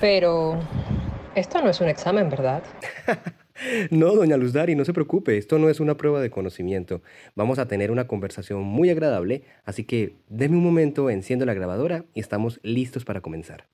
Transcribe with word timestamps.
Pero 0.00 0.58
esto 1.34 1.60
no 1.62 1.68
es 1.68 1.80
un 1.80 1.88
examen, 1.88 2.30
¿verdad? 2.30 2.62
no, 3.90 4.14
doña 4.14 4.38
Luzdari, 4.38 4.74
no 4.74 4.84
se 4.84 4.94
preocupe, 4.94 5.36
esto 5.36 5.58
no 5.58 5.68
es 5.68 5.78
una 5.78 5.96
prueba 5.96 6.20
de 6.20 6.30
conocimiento. 6.30 7.02
Vamos 7.34 7.58
a 7.58 7.68
tener 7.68 7.90
una 7.90 8.06
conversación 8.06 8.62
muy 8.62 8.88
agradable, 8.88 9.42
así 9.64 9.84
que 9.84 10.16
déme 10.28 10.56
un 10.56 10.64
momento, 10.64 11.10
enciendo 11.10 11.44
la 11.44 11.54
grabadora 11.54 12.06
y 12.14 12.20
estamos 12.20 12.60
listos 12.62 13.04
para 13.04 13.20
comenzar. 13.20 13.68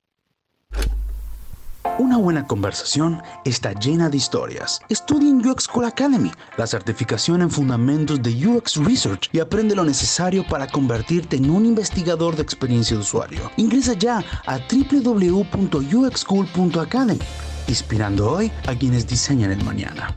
Una 1.99 2.19
buena 2.19 2.47
conversación 2.47 3.23
está 3.47 3.73
llena 3.73 4.11
de 4.11 4.19
historias. 4.19 4.83
Estudia 4.91 5.31
en 5.31 5.47
UX 5.47 5.65
School 5.65 5.87
Academy, 5.87 6.31
la 6.59 6.67
certificación 6.67 7.41
en 7.41 7.51
fundamentos 7.51 8.23
de 8.23 8.47
UX 8.47 8.77
Research 8.85 9.31
y 9.33 9.39
aprende 9.39 9.75
lo 9.75 9.83
necesario 9.83 10.47
para 10.47 10.67
convertirte 10.67 11.37
en 11.37 11.49
un 11.49 11.65
investigador 11.65 12.37
de 12.37 12.43
experiencia 12.43 12.97
de 12.97 13.01
usuario. 13.01 13.51
Ingresa 13.57 13.95
ya 13.95 14.23
a 14.47 14.59
www.uxschool.academy, 14.59 17.19
inspirando 17.67 18.31
hoy 18.31 18.53
a 18.67 18.75
quienes 18.75 19.07
diseñan 19.07 19.53
el 19.53 19.65
mañana. 19.65 20.15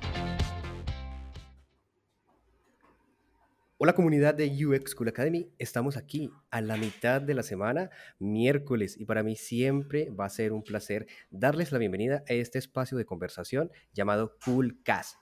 Hola 3.81 3.93
comunidad 3.93 4.35
de 4.35 4.51
UX 4.65 4.91
School 4.91 5.07
Academy, 5.07 5.53
estamos 5.57 5.95
aquí 5.95 6.29
a 6.51 6.59
la 6.59 6.75
mitad 6.75 7.21
de 7.21 7.33
la 7.33 7.43
semana, 7.43 7.89
miércoles, 8.19 8.99
y 8.99 9.05
para 9.05 9.23
mí 9.23 9.37
siempre 9.37 10.09
va 10.09 10.25
a 10.25 10.29
ser 10.29 10.51
un 10.51 10.63
placer 10.63 11.07
darles 11.29 11.71
la 11.71 11.77
bienvenida 11.77 12.25
a 12.27 12.33
este 12.33 12.59
espacio 12.59 12.97
de 12.97 13.05
conversación 13.05 13.71
llamado 13.93 14.35
Coolcast 14.43 15.15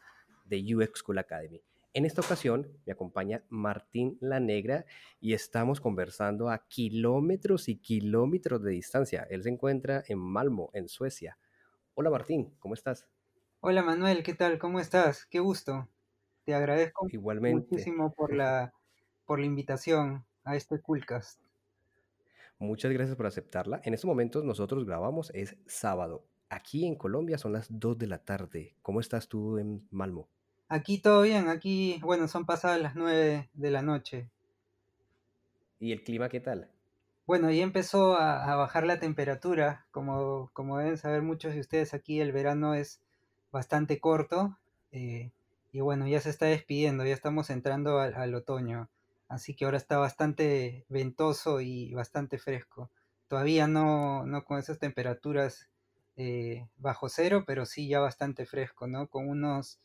de 0.46 0.76
UX 0.76 1.02
School 1.02 1.20
Academy. 1.20 1.62
En 1.94 2.04
esta 2.04 2.22
ocasión 2.22 2.68
me 2.88 2.94
acompaña 2.94 3.44
Martín 3.50 4.18
La 4.22 4.40
Negra 4.40 4.86
y 5.20 5.34
estamos 5.34 5.80
conversando 5.80 6.50
a 6.50 6.68
kilómetros 6.68 7.70
y 7.70 7.78
kilómetros 7.78 8.64
de 8.64 8.72
distancia. 8.72 9.28
Él 9.30 9.44
se 9.44 9.50
encuentra 9.50 10.04
en 10.08 10.18
Malmo, 10.18 10.72
en 10.74 10.90
Suecia. 10.90 11.38
Hola 11.94 12.10
Martín, 12.10 12.56
¿cómo 12.58 12.74
estás? 12.74 13.08
Hola 13.60 13.84
Manuel, 13.84 14.24
¿qué 14.24 14.34
tal? 14.34 14.58
¿Cómo 14.58 14.80
estás? 14.80 15.28
Qué 15.28 15.42
gusto. 15.42 15.88
Te 16.48 16.56
agradezco 16.56 17.06
muchísimo 17.12 18.14
por 18.14 18.34
la, 18.34 18.74
por 19.26 19.38
la 19.38 19.46
invitación 19.46 20.26
a 20.46 20.56
este 20.56 20.80
Coolcast. 20.80 21.42
Muchas 22.58 22.90
gracias 22.94 23.18
por 23.18 23.26
aceptarla. 23.26 23.82
En 23.84 23.94
estos 23.94 24.08
momentos 24.08 24.46
nosotros 24.46 24.86
grabamos, 24.86 25.30
es 25.36 25.58
sábado. 25.66 26.24
Aquí 26.48 26.88
en 26.88 26.96
Colombia 26.96 27.38
son 27.38 27.52
las 27.52 27.68
2 27.70 27.98
de 27.98 28.08
la 28.08 28.20
tarde. 28.20 28.76
¿Cómo 28.82 29.02
estás 29.02 29.28
tú 29.28 29.58
en 29.58 29.86
Malmo? 29.92 30.30
Aquí 30.70 31.00
todo 31.00 31.24
bien, 31.24 31.50
aquí, 31.50 32.00
bueno, 32.02 32.30
son 32.30 32.46
pasadas 32.46 32.80
las 32.80 32.96
9 32.96 33.50
de 33.54 33.70
la 33.70 33.82
noche. 33.82 34.30
¿Y 35.82 35.92
el 35.92 36.02
clima 36.02 36.30
qué 36.30 36.40
tal? 36.40 36.70
Bueno, 37.26 37.52
ya 37.52 37.64
empezó 37.64 38.16
a, 38.16 38.56
bajar 38.56 38.86
la 38.86 39.02
temperatura. 39.02 39.86
Como, 39.92 40.50
como 40.54 40.78
deben 40.78 40.98
saber 40.98 41.24
muchos 41.24 41.54
de 41.54 41.60
ustedes, 41.60 41.94
aquí 41.94 42.22
el 42.22 42.32
verano 42.32 42.74
es 42.74 43.02
bastante 43.52 44.00
corto. 44.00 44.58
Eh, 44.94 45.32
y 45.78 45.80
bueno, 45.80 46.08
ya 46.08 46.20
se 46.20 46.32
está 46.32 46.48
despidiendo, 46.48 47.06
ya 47.06 47.14
estamos 47.14 47.52
entrando 47.52 48.00
al, 48.00 48.34
otoño, 48.34 48.90
así 49.28 49.56
que 49.56 49.64
ahora 49.64 49.78
está 49.78 50.00
bastante 50.00 50.88
ventoso 50.90 51.62
y 51.62 51.94
bastante 51.94 52.40
fresco. 52.40 52.90
Todavía 53.28 53.68
no, 53.68 54.26
no 54.26 54.44
con 54.44 54.58
esas 54.58 54.80
temperaturas 54.80 55.70
eh, 56.16 56.68
bajo 56.78 57.10
cero, 57.10 57.44
pero 57.46 57.68
sí 57.68 57.88
ya 57.88 58.00
bastante 58.00 58.48
fresco, 58.48 58.88
¿no? 58.88 59.08
Con 59.08 59.30
unos, 59.30 59.80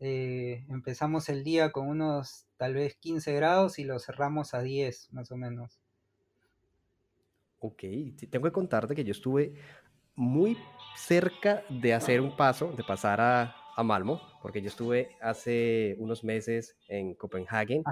eh, 0.00 0.66
empezamos 0.70 1.28
el 1.28 1.44
día 1.44 1.70
con 1.70 1.86
unos 1.86 2.48
tal 2.56 2.74
vez 2.74 2.96
15 2.96 3.32
grados 3.34 3.78
y 3.78 3.84
lo 3.84 4.00
cerramos 4.00 4.54
a 4.54 4.62
10 4.62 5.12
más 5.12 5.30
o 5.30 5.36
menos. 5.36 5.78
Ok, 7.60 7.84
tengo 8.28 8.46
que 8.46 8.52
contarte 8.52 8.96
que 8.96 9.04
yo 9.04 9.12
estuve 9.12 9.54
muy 10.16 10.58
cerca 10.96 11.62
de 11.68 11.94
hacer 11.94 12.20
un 12.20 12.36
paso, 12.36 12.72
de 12.72 12.82
pasar 12.82 13.20
a, 13.20 13.54
a 13.78 13.84
Malmo, 13.84 14.20
porque 14.42 14.60
yo 14.60 14.66
estuve 14.66 15.16
hace 15.20 15.94
unos 16.00 16.24
meses 16.24 16.76
en 16.88 17.14
Copenhague 17.14 17.84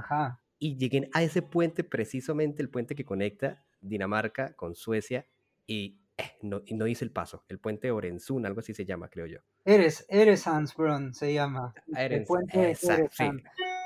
y 0.59 0.77
llegué 0.77 1.09
a 1.15 1.23
ese 1.23 1.43
puente, 1.43 1.85
precisamente 1.85 2.61
el 2.61 2.71
puente 2.71 2.97
que 2.97 3.05
conecta 3.05 3.65
Dinamarca 3.81 4.57
con 4.57 4.75
Suecia 4.75 5.29
y 5.65 6.01
eh, 6.19 6.25
no, 6.43 6.63
no, 6.73 6.89
hice 6.89 7.05
el 7.05 7.13
paso, 7.13 7.45
el 7.49 7.61
puente 7.61 7.93
Orenzun, 7.93 8.45
algo 8.47 8.59
así 8.59 8.75
se 8.75 8.85
llama, 8.85 9.09
creo 9.09 9.27
yo. 9.27 9.39
Eres, 9.65 10.05
Eresansbrunn 10.09 11.15
se 11.15 11.33
llama. 11.33 11.73
el 11.97 12.25
puente 12.25 12.77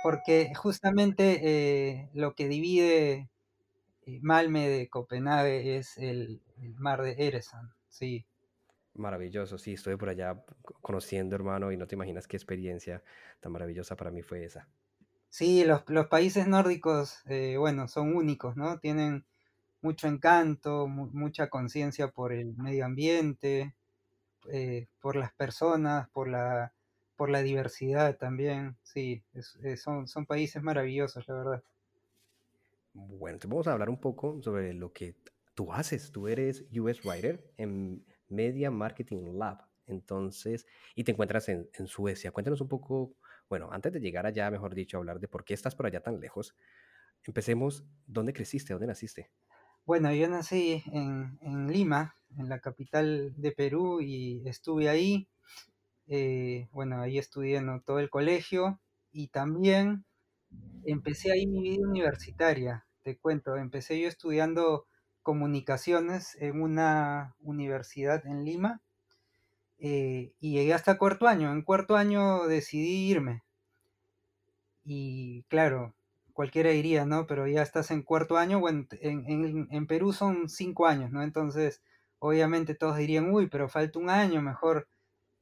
Porque 0.02 0.54
justamente 0.54 1.40
eh, 1.42 2.08
lo 2.14 2.34
que 2.34 2.48
divide 2.48 3.28
eh, 4.06 4.20
Malme 4.22 4.70
de 4.70 4.88
Copenhague 4.88 5.76
es 5.76 5.98
el, 5.98 6.40
el 6.62 6.74
mar 6.76 7.02
de 7.02 7.14
Eresan, 7.18 7.74
sí. 7.90 8.24
Maravilloso, 9.00 9.56
sí, 9.56 9.72
estuve 9.72 9.96
por 9.96 10.10
allá 10.10 10.44
conociendo, 10.82 11.34
hermano, 11.34 11.72
y 11.72 11.76
no 11.78 11.86
te 11.86 11.94
imaginas 11.94 12.28
qué 12.28 12.36
experiencia 12.36 13.02
tan 13.40 13.50
maravillosa 13.50 13.96
para 13.96 14.10
mí 14.10 14.20
fue 14.20 14.44
esa. 14.44 14.68
Sí, 15.30 15.64
los, 15.64 15.82
países 16.08 16.46
nórdicos, 16.46 17.22
eh, 17.26 17.56
bueno, 17.56 17.88
son 17.88 18.14
únicos, 18.14 18.56
¿no? 18.56 18.78
Tienen 18.78 19.24
mucho 19.80 20.06
encanto, 20.06 20.86
mucha 20.86 21.48
conciencia 21.48 22.08
por 22.08 22.34
el 22.34 22.54
medio 22.58 22.84
ambiente, 22.84 23.74
eh, 24.52 24.88
por 25.00 25.16
las 25.16 25.32
personas, 25.32 26.10
por 26.10 26.28
la, 26.28 26.74
por 27.16 27.30
la 27.30 27.40
diversidad 27.40 28.18
también. 28.18 28.76
Sí, 28.82 29.24
son, 29.76 30.08
son 30.08 30.26
países 30.26 30.62
maravillosos, 30.62 31.26
la 31.26 31.34
verdad. 31.34 31.62
Bueno, 32.92 33.38
te 33.38 33.48
vamos 33.48 33.66
a 33.66 33.72
hablar 33.72 33.88
un 33.88 34.00
poco 34.00 34.42
sobre 34.42 34.74
lo 34.74 34.92
que 34.92 35.16
tú 35.54 35.72
haces. 35.72 36.12
Tú 36.12 36.28
eres 36.28 36.66
US 36.78 37.00
Writer 37.02 37.50
en 37.56 38.04
Media 38.30 38.70
Marketing 38.70 39.36
Lab. 39.36 39.66
Entonces, 39.86 40.66
y 40.94 41.04
te 41.04 41.12
encuentras 41.12 41.48
en, 41.48 41.68
Suecia. 41.86 42.30
Cuéntanos 42.30 42.60
un 42.60 42.68
poco, 42.68 43.16
bueno, 43.48 43.68
antes 43.72 43.92
de 43.92 44.00
llegar 44.00 44.26
allá, 44.26 44.50
mejor 44.50 44.74
dicho, 44.74 44.98
hablar 44.98 45.18
de 45.18 45.28
por 45.28 45.44
qué 45.44 45.54
estás 45.54 45.74
por 45.74 45.86
allá 45.86 46.00
tan 46.00 46.20
lejos, 46.20 46.54
empecemos, 47.24 47.84
¿dónde 48.06 48.32
creciste? 48.32 48.72
¿Dónde 48.72 48.86
naciste? 48.86 49.30
Bueno, 49.84 50.12
yo 50.14 50.28
nací 50.28 50.82
en, 50.92 51.66
Lima, 51.68 52.16
en 52.36 52.48
la 52.48 52.60
capital 52.60 53.34
de 53.36 53.52
Perú, 53.52 54.00
y 54.00 54.42
estuve 54.48 54.88
ahí. 54.88 55.28
Eh, 56.06 56.68
bueno, 56.72 57.00
ahí 57.00 57.18
estudié 57.18 57.60
todo 57.84 57.98
el 57.98 58.10
colegio 58.10 58.80
y 59.12 59.28
también 59.28 60.04
empecé 60.84 61.32
ahí 61.32 61.46
mi 61.46 61.62
vida 61.62 61.86
universitaria. 61.88 62.86
Te 63.02 63.16
cuento, 63.16 63.56
empecé 63.56 64.00
yo 64.00 64.08
estudiando 64.08 64.86
comunicaciones 65.22 66.36
en 66.40 66.62
una 66.62 67.34
universidad 67.40 68.26
en 68.26 68.44
Lima 68.44 68.80
eh, 69.78 70.32
y 70.40 70.52
llegué 70.52 70.74
hasta 70.74 70.98
cuarto 70.98 71.26
año. 71.26 71.52
En 71.52 71.62
cuarto 71.62 71.96
año 71.96 72.46
decidí 72.46 73.08
irme. 73.10 73.42
Y 74.84 75.44
claro, 75.48 75.94
cualquiera 76.32 76.70
diría, 76.70 77.04
¿no? 77.06 77.26
Pero 77.26 77.46
ya 77.46 77.62
estás 77.62 77.90
en 77.90 78.02
cuarto 78.02 78.36
año, 78.36 78.60
bueno, 78.60 78.86
en, 79.00 79.86
Perú 79.86 80.12
son 80.12 80.48
cinco 80.48 80.86
años, 80.86 81.10
¿no? 81.10 81.22
Entonces, 81.22 81.82
obviamente 82.18 82.74
todos 82.74 82.96
dirían, 82.96 83.30
uy, 83.32 83.48
pero 83.48 83.68
falta 83.68 83.98
un 83.98 84.10
año, 84.10 84.42
mejor 84.42 84.88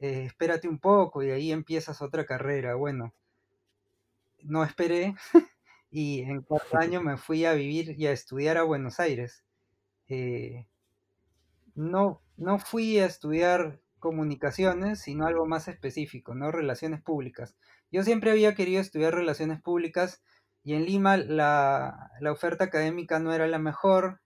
eh, 0.00 0.24
espérate 0.26 0.68
un 0.68 0.78
poco 0.78 1.22
y 1.22 1.30
ahí 1.30 1.52
empiezas 1.52 2.02
otra 2.02 2.26
carrera. 2.26 2.74
Bueno, 2.74 3.14
no 4.42 4.64
esperé 4.64 5.14
y 5.90 6.22
en 6.22 6.42
cuarto 6.42 6.78
año 6.78 7.02
me 7.02 7.16
fui 7.16 7.44
a 7.44 7.54
vivir 7.54 7.94
y 7.98 8.06
a 8.06 8.12
estudiar 8.12 8.56
a 8.58 8.64
Buenos 8.64 9.00
Aires. 9.00 9.44
Eh, 10.08 10.66
no, 11.74 12.22
no 12.36 12.58
fui 12.58 12.98
a 12.98 13.06
estudiar 13.06 13.80
comunicaciones, 13.98 15.00
sino 15.00 15.26
algo 15.26 15.46
más 15.46 15.68
específico, 15.68 16.34
¿no? 16.34 16.50
Relaciones 16.50 17.02
públicas. 17.02 17.56
Yo 17.90 18.02
siempre 18.02 18.30
había 18.30 18.54
querido 18.54 18.80
estudiar 18.80 19.14
relaciones 19.14 19.60
públicas 19.60 20.22
y 20.62 20.74
en 20.74 20.84
Lima 20.84 21.16
la, 21.16 22.10
oferta 22.30 22.64
académica 22.64 23.18
no 23.18 23.32
era 23.32 23.46
la 23.46 23.58
mejor, 23.58 24.20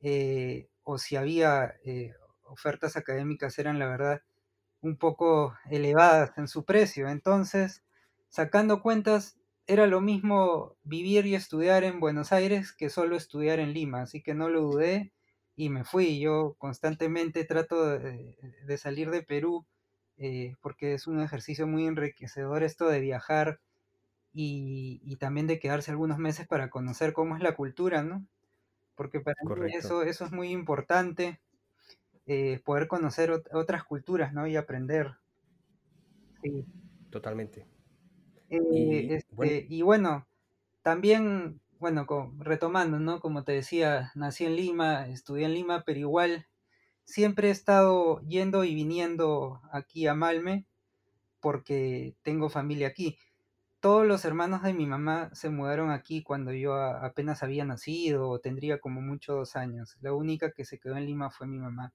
eh, 0.00 0.68
o 0.82 0.98
si 0.98 1.16
había 1.16 1.74
eh, 1.84 2.12
ofertas 2.44 2.96
académicas 2.96 3.58
eran 3.58 3.78
la 3.78 3.86
verdad 3.86 4.22
un 4.80 4.96
poco 4.96 5.56
elevadas 5.70 6.36
en 6.36 6.48
su 6.48 6.64
precio. 6.64 7.08
Entonces, 7.08 7.84
sacando 8.28 8.82
cuentas, 8.82 9.38
era 9.66 9.86
lo 9.86 10.00
mismo 10.00 10.76
vivir 10.82 11.26
y 11.26 11.34
estudiar 11.34 11.84
en 11.84 12.00
Buenos 12.00 12.32
Aires 12.32 12.72
que 12.72 12.90
solo 12.90 13.16
estudiar 13.16 13.60
en 13.60 13.72
Lima, 13.72 14.02
así 14.02 14.22
que 14.22 14.34
no 14.34 14.48
lo 14.48 14.62
dudé 14.62 15.12
y 15.56 15.70
me 15.70 15.84
fui. 15.84 16.20
Yo 16.20 16.54
constantemente 16.58 17.44
trato 17.44 17.86
de, 17.86 18.36
de 18.66 18.78
salir 18.78 19.10
de 19.10 19.22
Perú 19.22 19.66
eh, 20.16 20.54
porque 20.60 20.94
es 20.94 21.06
un 21.06 21.20
ejercicio 21.20 21.66
muy 21.66 21.86
enriquecedor 21.86 22.62
esto 22.62 22.88
de 22.88 23.00
viajar 23.00 23.60
y, 24.32 25.00
y, 25.04 25.16
también 25.16 25.46
de 25.46 25.58
quedarse 25.58 25.90
algunos 25.90 26.18
meses 26.18 26.46
para 26.46 26.70
conocer 26.70 27.12
cómo 27.12 27.36
es 27.36 27.42
la 27.42 27.54
cultura, 27.54 28.02
¿no? 28.02 28.26
Porque 28.96 29.20
para 29.20 29.36
mí 29.44 29.72
eso, 29.74 30.02
eso 30.02 30.24
es 30.24 30.32
muy 30.32 30.50
importante, 30.50 31.40
eh, 32.26 32.60
poder 32.64 32.88
conocer 32.88 33.30
ot 33.30 33.46
otras 33.52 33.84
culturas, 33.84 34.32
¿no? 34.32 34.46
Y 34.46 34.56
aprender. 34.56 35.14
Sí. 36.42 36.64
Totalmente. 37.10 37.66
Eh, 38.56 39.06
y, 39.08 39.12
este, 39.14 39.34
bueno. 39.34 39.52
y, 39.68 39.82
bueno. 39.82 40.26
también, 40.82 41.60
bueno, 41.78 42.06
retomando, 42.38 42.98
¿no? 42.98 43.20
Como 43.20 43.44
te 43.44 43.52
decía, 43.52 44.12
nací 44.14 44.44
en 44.44 44.56
Lima, 44.56 45.08
estudié 45.08 45.46
en 45.46 45.54
Lima, 45.54 45.82
pero 45.84 46.00
igual 46.00 46.46
siempre 47.04 47.48
he 47.48 47.50
estado 47.50 48.20
yendo 48.22 48.64
y 48.64 48.74
viniendo 48.74 49.60
aquí 49.72 50.06
a 50.06 50.14
Malme 50.14 50.66
porque 51.40 52.16
tengo 52.22 52.48
familia 52.48 52.88
aquí. 52.88 53.18
Todos 53.80 54.06
los 54.06 54.24
hermanos 54.24 54.62
de 54.62 54.72
mi 54.72 54.86
mamá 54.86 55.28
se 55.34 55.50
mudaron 55.50 55.90
aquí 55.90 56.22
cuando 56.22 56.54
yo 56.54 56.74
apenas 56.74 57.42
había 57.42 57.66
nacido 57.66 58.30
o 58.30 58.40
tendría 58.40 58.80
como 58.80 59.02
mucho 59.02 59.34
dos 59.34 59.56
años. 59.56 59.98
La 60.00 60.14
única 60.14 60.52
que 60.52 60.64
se 60.64 60.78
quedó 60.78 60.96
en 60.96 61.04
Lima 61.04 61.30
fue 61.30 61.46
mi 61.46 61.58
mamá. 61.58 61.92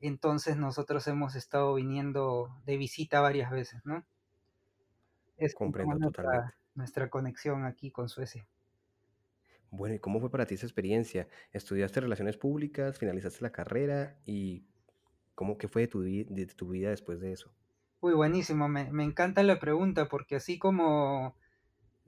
Entonces 0.00 0.56
nosotros 0.56 1.06
hemos 1.06 1.36
estado 1.36 1.74
viniendo 1.74 2.48
de 2.66 2.76
visita 2.76 3.20
varias 3.20 3.52
veces, 3.52 3.80
¿no? 3.84 4.04
Es 5.42 5.54
Comprendo 5.54 5.96
nuestra, 5.96 6.22
totalmente. 6.22 6.56
nuestra 6.74 7.10
conexión 7.10 7.64
aquí 7.64 7.90
con 7.90 8.08
Suecia. 8.08 8.46
Bueno, 9.70 9.94
¿y 9.94 9.98
cómo 9.98 10.20
fue 10.20 10.30
para 10.30 10.46
ti 10.46 10.54
esa 10.54 10.66
experiencia? 10.66 11.26
¿Estudiaste 11.52 12.00
relaciones 12.00 12.36
públicas, 12.36 12.98
finalizaste 12.98 13.42
la 13.42 13.50
carrera 13.50 14.18
y 14.24 14.66
cómo 15.34 15.58
que 15.58 15.66
fue 15.66 15.82
de 15.82 15.88
tu, 15.88 16.02
de 16.02 16.46
tu 16.54 16.68
vida 16.68 16.90
después 16.90 17.20
de 17.20 17.32
eso? 17.32 17.52
Uy, 18.00 18.12
buenísimo, 18.14 18.68
me, 18.68 18.92
me, 18.92 19.02
encanta 19.02 19.42
la 19.42 19.58
pregunta 19.58 20.08
porque 20.08 20.36
así 20.36 20.58
como, 20.58 21.34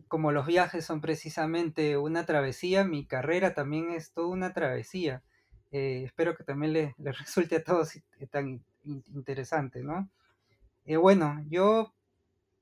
como 0.08 0.31
los 0.31 0.46
viajes 0.46 0.84
son 0.84 1.00
precisamente 1.00 1.96
una 1.96 2.26
travesía, 2.26 2.84
mi 2.84 3.06
carrera 3.06 3.54
también 3.54 3.90
es 3.90 4.12
toda 4.12 4.28
una 4.28 4.52
travesía. 4.52 5.22
Eh, 5.72 6.02
espero 6.04 6.36
que 6.36 6.44
también 6.44 6.72
les, 6.72 6.98
les, 6.98 7.19
resulte 7.19 7.56
a 7.56 7.64
todos 7.64 7.98
tan 8.31 8.62
interesante, 8.84 9.82
¿no? 9.82 10.08
Eh, 10.84 10.98
bueno, 10.98 11.42
yo 11.48 11.94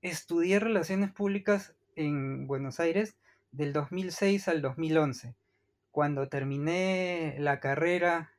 estudié 0.02 0.58
relaciones 0.58 1.12
públicas 1.12 1.75
en 1.94 2.46
Buenos 2.49 2.81
Aires 2.81 3.16
del 3.52 3.72
2006 3.72 4.49
al 4.49 4.60
2011. 4.60 5.34
Cuando 5.93 6.28
terminé 6.28 7.37
la 7.38 7.60
carrera, 7.60 8.32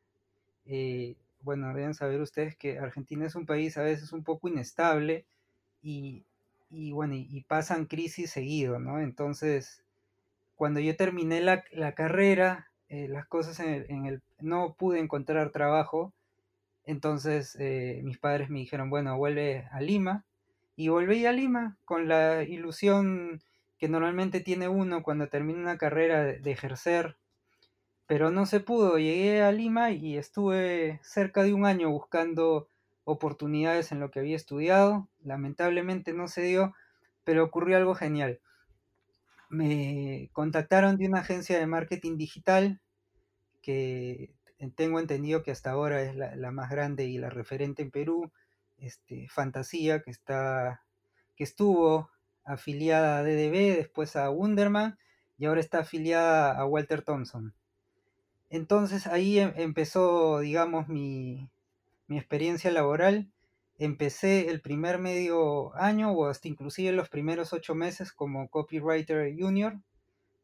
eh, 0.66 1.16
bueno, 1.42 1.74
deben 1.74 1.94
saber 1.94 2.20
ustedes 2.20 2.56
que 2.58 2.80
Argentina 2.80 3.26
es 3.26 3.36
un 3.36 3.46
país 3.46 3.78
a 3.78 3.84
veces 3.84 4.12
un 4.12 4.24
poco 4.24 4.50
inestable 4.50 5.26
y, 5.82 6.24
y 6.70 6.92
bueno, 6.92 7.16
y, 7.16 7.42
pasan 7.48 7.86
crisis 7.86 8.32
seguido, 8.32 8.80
¿no? 8.80 9.00
Entonces, 9.00 9.84
cuando 10.56 10.80
yo 10.82 10.96
terminé 10.96 11.42
la, 11.42 11.64
la 11.72 11.94
carrera, 11.94 12.72
eh, 12.90 13.08
las 13.08 13.26
cosas 13.26 13.60
en 13.60 13.70
el, 13.70 13.86
en 13.90 14.06
el, 14.06 14.22
no 14.40 14.74
pude 14.74 15.00
encontrar 15.00 15.52
trabajo, 15.52 16.14
entonces 16.86 17.56
eh, 17.60 18.02
mis 18.04 18.18
padres 18.18 18.50
me 18.50 18.60
dijeron, 18.60 18.90
bueno, 18.90 19.18
vuelve 19.18 19.68
a 19.72 19.80
Lima, 19.80 20.26
y 20.76 20.88
volví 20.88 21.26
a 21.26 21.32
Lima 21.32 21.78
con 21.86 22.08
la 22.08 22.44
ilusión 22.44 23.42
que 23.78 23.90
normalmente 23.90 24.40
tiene 24.40 24.68
uno 24.68 25.04
cuando 25.04 25.28
termina 25.28 25.60
una 25.60 25.78
carrera 25.78 26.24
de, 26.24 26.52
ejercer 26.52 27.18
pero 28.06 28.32
no 28.32 28.46
se 28.46 28.60
pudo. 28.60 28.98
Llegué 28.98 29.42
a 29.42 29.52
Lima 29.52 29.92
y 29.92 30.18
estuve 30.18 31.00
cerca 31.04 31.44
de 31.44 31.54
un 31.54 31.66
año 31.66 31.90
buscando 31.90 32.68
oportunidades 33.06 33.92
en 33.92 34.00
lo 34.00 34.12
que 34.12 34.20
había 34.20 34.36
estudiado. 34.36 35.10
Lamentablemente 35.24 36.14
no 36.14 36.28
se 36.28 36.44
dio, 36.44 36.74
pero 37.24 37.44
ocurrió 37.44 37.78
algo 37.78 37.96
genial. 37.96 38.40
Me 39.50 40.30
contactaron 40.34 40.98
de 40.98 41.08
una 41.08 41.22
agencia 41.22 41.58
de 41.58 41.66
marketing 41.66 42.18
digital 42.18 42.82
que 43.62 44.36
tengo 44.76 45.00
entendido 45.00 45.42
que 45.42 45.52
hasta 45.52 45.72
ahora 45.72 46.02
es 46.04 46.16
la, 46.16 46.36
la 46.36 46.52
más 46.52 46.70
grande 46.70 47.06
y 47.06 47.18
la 47.18 47.30
referente 47.30 47.82
en 47.82 47.92
Perú, 47.92 48.32
este, 48.84 49.28
Fantasía, 49.30 50.02
que, 50.02 50.12
está, 50.12 50.84
que 51.36 51.44
estuvo 51.44 52.10
afiliada 52.44 53.20
a 53.20 53.24
DDB, 53.24 53.76
después 53.78 54.16
a 54.16 54.30
Wunderman 54.30 54.98
y 55.38 55.46
ahora 55.46 55.62
está 55.62 55.80
afiliada 55.80 56.58
a 56.58 56.66
Walter 56.66 57.02
Thompson. 57.02 57.54
Entonces 58.50 59.08
ahí 59.08 59.40
em, 59.40 59.54
empezó, 59.56 60.40
digamos, 60.40 60.88
mi, 60.88 61.50
mi, 62.08 62.18
experiencia 62.18 62.72
laboral. 62.72 63.32
Empecé 63.80 64.50
el 64.50 64.62
primer 64.62 65.00
medio 65.00 65.76
año 65.76 66.12
o 66.12 66.28
hasta 66.28 66.48
inclusive 66.48 66.92
los 66.92 67.10
primeros 67.10 67.54
ocho 67.54 67.74
meses 67.74 68.14
como 68.14 68.50
copywriter 68.50 69.34
junior, 69.38 69.80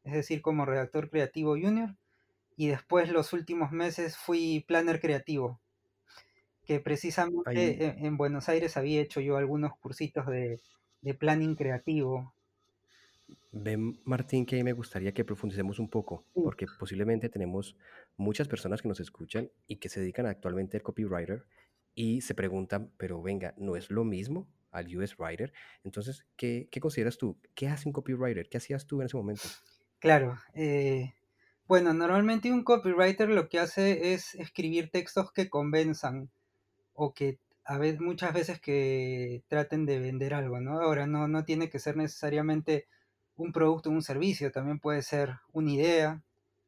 es 0.03 0.13
decir, 0.13 0.41
como 0.41 0.65
redactor 0.65 1.09
creativo 1.09 1.51
junior. 1.51 1.95
Y 2.57 2.67
después 2.67 3.09
los 3.09 3.31
últimos 3.33 3.71
meses 3.71 4.17
fui 4.17 4.65
planner 4.67 4.99
creativo, 4.99 5.61
que 6.69 6.79
precisamente 6.79 7.83
en, 7.83 8.05
en, 8.05 8.15
Buenos 8.15 8.47
Aires 8.47 8.77
había 8.77 9.01
hecho 9.01 9.21
yo 9.21 9.37
algunos 9.37 9.71
cursitos 9.79 10.27
de, 10.27 10.61
de 11.01 11.13
planning 11.15 11.55
creativo. 11.55 12.31
Ven, 13.51 13.99
Martín, 14.05 14.45
que 14.45 14.63
me 14.63 14.73
gustaría 14.73 15.11
que 15.11 15.25
profundicemos 15.25 15.79
un 15.79 15.89
poco, 15.89 16.25
porque 16.35 16.67
posiblemente 16.77 17.27
tenemos 17.27 17.75
muchas 18.17 18.47
personas 18.47 18.83
que 18.83 18.87
nos 18.87 18.99
escuchan 18.99 19.49
y 19.65 19.77
que 19.77 19.89
se 19.89 19.99
dedican 19.99 20.27
actualmente 20.27 20.77
al 20.77 20.83
copywriter 20.83 21.43
y 21.95 22.21
se 22.21 22.35
preguntan, 22.35 22.91
pero 22.97 23.19
venga, 23.19 23.55
¿no 23.57 23.75
es 23.75 23.89
lo 23.89 24.03
mismo 24.03 24.47
al 24.69 24.95
US 24.95 25.17
Writer? 25.17 25.51
Entonces, 25.83 26.23
¿qué, 26.37 26.67
qué 26.69 26.79
consideras 26.79 27.17
tú? 27.17 27.35
¿Qué 27.55 27.67
hace 27.67 27.89
un 27.89 27.93
copywriter? 27.93 28.47
¿Qué 28.47 28.57
hacías 28.57 28.85
tú 28.85 29.01
en 29.01 29.07
ese 29.07 29.17
momento? 29.17 29.41
Claro, 29.97 30.37
eh, 30.53 31.15
bueno, 31.67 31.95
normalmente 31.95 32.51
un 32.51 32.63
copywriter 32.63 33.29
lo 33.29 33.49
que 33.49 33.57
hace 33.57 34.13
es 34.13 34.35
escribir 34.35 34.91
textos 34.91 35.31
que 35.31 35.49
convenzan 35.49 36.29
o 36.99 37.13
que 37.13 37.39
a 37.63 37.77
veces, 37.77 38.01
muchas 38.01 38.33
veces 38.33 38.59
que 38.59 39.43
traten 39.47 39.85
de 39.85 39.99
vender 39.99 40.33
algo, 40.33 40.59
¿no? 40.59 40.81
Ahora 40.81 41.07
no, 41.07 41.27
no 41.29 41.45
tiene 41.45 41.69
que 41.69 41.79
ser 41.79 41.95
necesariamente 41.95 42.87
un 43.37 43.53
producto 43.53 43.89
un 43.89 44.01
servicio, 44.01 44.51
también 44.51 44.79
puede 44.79 45.01
ser 45.01 45.35
una 45.53 45.71
idea, 45.71 46.21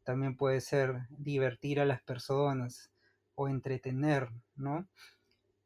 también 0.05 0.37
puede 0.37 0.61
ser 0.61 1.01
divertir 1.09 1.81
a 1.81 1.85
las 1.85 2.01
personas 2.01 2.91
o 3.35 3.49
entretener, 3.49 4.29
¿no? 4.55 4.87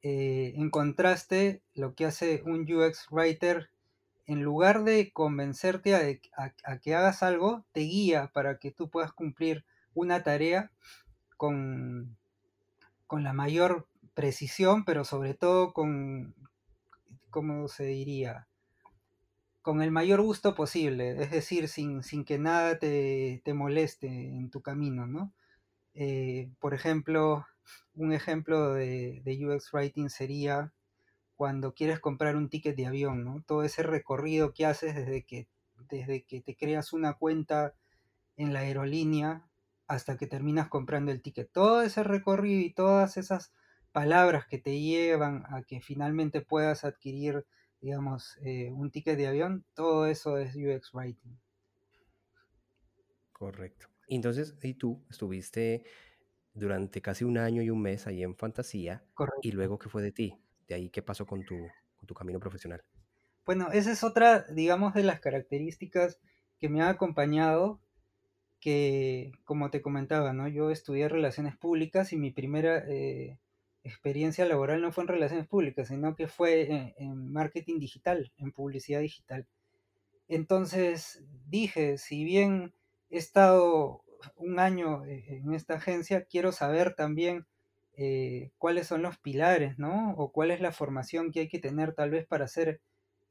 Eh, 0.01 0.53
en 0.55 0.72
contraste, 0.72 1.62
lo 1.75 1.93
que 1.93 2.05
hace 2.05 2.41
un 2.43 2.62
UX 2.62 3.07
Writer, 3.12 3.69
en 4.25 4.41
lugar 4.41 4.84
de 4.84 5.12
convencerte 5.12 5.93
a, 5.95 6.43
a, 6.43 6.53
a, 6.63 6.79
que 6.79 6.95
hagas 6.95 7.22
algo, 7.22 7.65
te 7.72 7.81
guía 7.81 8.31
para 8.34 8.57
que 8.57 8.72
tú 8.72 8.89
puedas 8.89 9.13
cumplir 9.13 9.63
una 9.93 10.24
tarea 10.24 10.72
con, 11.38 12.17
con 13.05 13.24
la 13.24 13.34
mayor 13.34 13.88
precisión, 14.15 14.86
pero 14.86 15.03
sobre 15.05 15.36
todo 15.36 15.74
con, 15.74 16.34
¿cómo 17.29 17.67
se 17.67 17.86
diría? 17.86 18.48
con 19.65 19.81
el 19.81 19.89
mayor 19.89 20.22
gusto 20.22 20.53
posible, 20.53 21.19
es 21.24 21.31
decir, 21.31 21.67
sin, 21.69 22.03
sin 22.03 22.24
que 22.24 22.38
nada 22.38 22.77
te, 22.77 23.41
te, 23.43 23.55
moleste 23.55 24.05
en 24.05 24.51
tu 24.51 24.62
camino, 24.62 25.07
¿no? 25.07 25.34
Eh, 25.95 26.51
por 26.60 26.75
ejemplo, 26.75 27.48
un 27.95 28.13
ejemplo 28.13 28.75
de, 28.75 29.24
de, 29.25 29.43
UX 29.43 29.74
Writing 29.74 30.10
sería 30.10 30.72
cuando 31.36 31.74
quieres 31.74 32.00
comprar 32.00 32.36
un 32.36 32.48
ticket 32.48 32.75
de 32.75 32.86
avión, 32.86 33.25
¿no? 33.25 33.41
Todo 33.48 33.63
ese 33.63 33.81
recorrido 33.81 34.53
que 34.53 34.67
haces 34.67 34.93
desde 34.93 35.24
que, 35.25 35.48
desde 35.89 36.24
que 36.25 36.41
te 36.41 36.55
creas 36.55 36.93
una 36.93 37.15
cuenta 37.15 37.74
en 38.38 38.53
la 38.53 38.60
aerolínea 38.60 39.48
hasta 39.88 40.15
que 40.15 40.27
terminas 40.27 40.67
comprando 40.67 41.12
el 41.12 41.24
ticket. 41.24 41.51
Todo 41.51 41.81
ese 41.81 42.03
recorrido 42.03 42.62
y 42.62 42.72
todas 42.72 43.17
esas 43.17 43.51
palabras 43.95 44.45
que 44.45 44.59
te 44.59 44.79
llevan 44.79 45.43
a 45.47 45.63
que 45.63 45.79
finalmente 45.79 46.41
puedas 46.41 46.83
adquirir 46.83 47.45
digamos, 47.85 48.35
eh, 48.41 48.71
un 48.71 48.89
ticket 48.89 49.15
de 49.15 49.27
avión, 49.27 49.63
todo 49.75 50.07
eso 50.07 50.39
es 50.39 50.55
UX 50.55 50.91
Writing. 50.91 51.37
Correcto. 53.31 53.87
Entonces, 54.07 54.55
y 54.63 54.73
tú 54.73 55.05
estuviste 55.07 55.83
durante 56.55 56.99
casi 56.99 57.25
un 57.25 57.37
año 57.37 57.61
y 57.61 57.69
un 57.69 57.79
mes 57.81 58.07
ahí 58.07 58.23
en 58.23 58.35
Fantasía. 58.35 59.03
Correcto. 59.13 59.39
¿Y 59.43 59.51
luego 59.51 59.77
qué 59.77 59.89
fue 59.89 60.01
de 60.01 60.11
ti? 60.11 60.35
¿De 60.67 60.73
ahí 60.73 60.89
qué 60.89 61.03
pasó 61.03 61.27
con 61.27 61.45
tu, 61.45 61.55
con 61.95 62.07
tu 62.07 62.15
camino 62.15 62.39
profesional? 62.39 62.83
Bueno, 63.45 63.69
esa 63.71 63.91
es 63.91 64.03
otra, 64.03 64.45
digamos, 64.51 64.95
de 64.95 65.03
las 65.03 65.19
características 65.19 66.19
que 66.57 66.69
me 66.69 66.81
ha 66.81 66.89
acompañado, 66.89 67.79
que, 68.59 69.31
como 69.43 69.69
te 69.69 69.83
comentaba, 69.83 70.33
¿no? 70.33 70.47
Yo 70.47 70.71
estudié 70.71 71.07
Relaciones 71.07 71.55
Públicas 71.55 72.13
y 72.13 72.17
mi 72.17 72.31
primera 72.31 72.83
eh, 72.87 73.37
experiencia 73.86 74.46
laboral 74.46 74.82
no 74.82 74.92
fue 74.92 75.04
en 75.04 75.10
relaciones 75.10 75.48
públicas, 75.48 75.88
sino 75.88 76.15
que 76.15 76.27
fue 76.27 76.94
en, 76.98 77.32
marketing 77.32 77.80
digital, 77.80 78.32
en 78.38 78.51
publicidad 78.51 79.00
digital. 79.00 79.48
Entonces 80.27 81.24
dije, 81.48 81.98
si 81.98 82.24
bien 82.24 82.74
he 83.12 83.18
estado 83.18 84.04
un 84.38 84.60
año 84.60 85.06
eh, 85.06 85.24
en 85.27 85.54
esta 85.54 85.75
agencia, 85.75 86.25
quiero 86.25 86.51
saber 86.51 86.96
también 86.96 87.46
eh, 87.96 88.51
cuáles 88.58 88.88
son 88.88 89.04
los 89.04 89.20
pilares, 89.20 89.77
¿no? 89.77 90.15
O 90.18 90.32
cuál 90.32 90.50
es 90.50 90.62
la 90.62 90.72
formación 90.72 91.32
que 91.32 91.42
hay 91.42 91.48
que 91.48 91.60
tener 91.60 91.94
tal 91.94 92.10
vez 92.10 92.25
para 92.25 92.46
hacer 92.46 92.82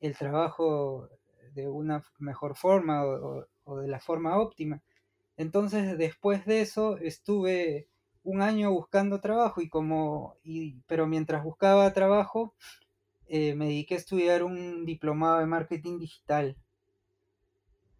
el 0.00 0.16
trabajo 0.16 1.08
de 1.52 1.68
una 1.68 2.04
mejor 2.18 2.56
forma 2.56 3.04
o, 3.04 3.80
de 3.80 3.88
la 3.88 3.98
forma 3.98 4.38
óptima. 4.38 4.82
Entonces, 5.36 5.98
después 5.98 6.46
de 6.46 6.60
eso, 6.60 6.96
estuve 6.98 7.88
un 8.24 8.42
año 8.42 8.72
buscando 8.72 9.20
trabajo 9.20 9.60
y 9.60 9.68
como, 9.68 10.36
y, 10.42 10.80
pero 10.86 11.06
mientras 11.06 11.44
buscaba 11.44 11.92
trabajo, 11.92 12.54
eh, 13.26 13.54
me 13.54 13.66
dediqué 13.66 13.94
a 13.94 13.98
estudiar 13.98 14.42
un 14.42 14.84
diplomado 14.84 15.38
de 15.38 15.46
marketing 15.46 15.98
digital. 15.98 16.56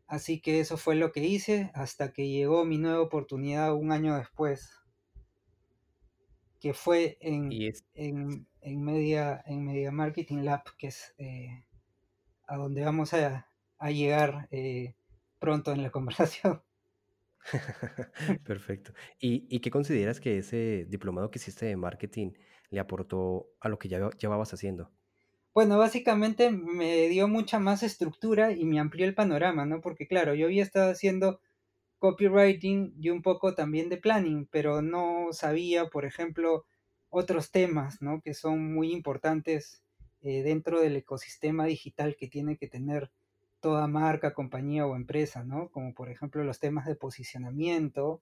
Así 0.06 0.40
que 0.40 0.60
eso 0.60 0.76
fue 0.76 0.96
lo 0.96 1.12
que 1.12 1.24
hice 1.24 1.70
hasta 1.74 2.12
que 2.12 2.28
llegó 2.28 2.64
mi 2.64 2.78
nueva 2.78 3.00
oportunidad 3.00 3.74
un 3.74 3.92
año 3.92 4.16
después, 4.16 4.80
que 6.60 6.72
fue 6.74 7.18
en, 7.20 7.50
en, 7.94 8.46
en, 8.60 8.82
media, 8.82 9.42
en 9.46 9.64
Media 9.64 9.92
Marketing 9.92 10.38
Lab, 10.38 10.62
que 10.78 10.88
es 10.88 11.14
eh, 11.18 11.66
a 12.46 12.56
donde 12.56 12.84
vamos 12.84 13.12
a, 13.12 13.48
a 13.78 13.90
llegar 13.90 14.48
eh, 14.50 14.94
pronto 15.38 15.72
en 15.72 15.82
la 15.82 15.90
conversación. 15.90 16.62
Perfecto. 18.44 18.92
¿Y, 19.18 19.46
¿Y, 19.48 19.60
qué 19.60 19.70
consideras 19.70 20.20
que 20.20 20.38
ese 20.38 20.86
diplomado 20.88 21.30
que 21.30 21.38
hiciste 21.38 21.66
de 21.66 21.76
marketing 21.76 22.32
le 22.70 22.80
aportó 22.80 23.48
a 23.60 23.68
lo 23.68 23.78
que 23.78 23.88
ya 23.88 24.10
llevabas 24.18 24.52
haciendo? 24.52 24.90
Bueno, 25.54 25.78
básicamente 25.78 26.50
me 26.50 27.08
dio 27.08 27.28
mucha 27.28 27.60
más 27.60 27.82
estructura 27.82 28.52
y 28.52 28.64
me 28.64 28.80
amplió 28.80 29.06
el 29.06 29.14
panorama, 29.14 29.64
¿no? 29.64 29.80
Porque 29.80 30.08
claro, 30.08 30.34
yo 30.34 30.46
había 30.46 30.64
estado 30.64 30.90
haciendo 30.90 31.40
copywriting 31.98 32.94
y 33.00 33.10
un 33.10 33.22
poco 33.22 33.54
también 33.54 33.88
de 33.88 33.96
planning, 33.96 34.48
pero 34.50 34.82
no 34.82 35.28
sabía, 35.32 35.86
por 35.86 36.04
ejemplo, 36.04 36.66
otros 37.08 37.52
temas, 37.52 38.02
¿no? 38.02 38.20
Que 38.20 38.34
son 38.34 38.74
muy 38.74 38.92
importantes 38.92 39.84
eh, 40.20 40.42
dentro 40.42 40.80
del 40.80 40.96
ecosistema 40.96 41.66
digital 41.66 42.16
que 42.18 42.28
tiene 42.28 42.56
que 42.56 42.66
tener 42.66 43.10
toda 43.64 43.86
marca, 43.86 44.34
compañía 44.34 44.86
o 44.86 44.94
empresa, 44.94 45.42
¿no? 45.42 45.70
Como 45.70 45.94
por 45.94 46.10
ejemplo 46.10 46.44
los 46.44 46.60
temas 46.60 46.84
de 46.84 46.96
posicionamiento, 46.96 48.20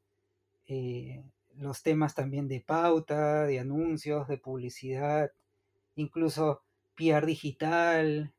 eh, 0.69 1.25
los 1.57 1.83
temas 1.83 2.15
también 2.15 2.47
de 2.47 2.61
pauta, 2.61 3.45
de 3.45 3.59
anuncios, 3.59 4.29
de 4.29 4.39
publicidad, 4.39 5.33
incluso 5.97 6.63
PR 6.95 7.27
digital, 7.27 8.33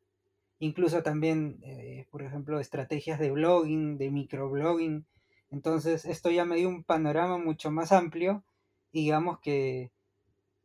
incluso 0.59 1.03
también, 1.03 1.59
eh, 1.63 2.07
por 2.09 2.23
ejemplo, 2.23 2.61
estrategias 2.61 3.19
de 3.19 3.31
blogging, 3.31 3.97
de 3.97 4.09
microblogging. 4.09 5.05
Entonces, 5.51 6.05
esto 6.05 6.31
ya 6.31 6.45
me 6.45 6.55
dio 6.55 6.69
un 6.69 6.85
panorama 6.85 7.37
mucho 7.37 7.69
más 7.69 7.91
amplio 7.91 8.45
digamos 8.93 9.39
que 9.41 9.91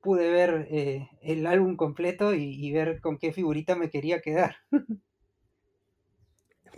pude 0.03 0.31
ver 0.31 0.69
eh, 0.71 1.09
el 1.23 1.47
álbum 1.49 1.75
completo 1.75 2.35
y, 2.35 2.45
y, 2.45 2.71
ver 2.73 3.01
con 3.01 3.19
qué 3.19 3.33
figurita 3.33 3.75
me 3.75 3.91
quería 3.91 4.21
quedar. 4.21 4.57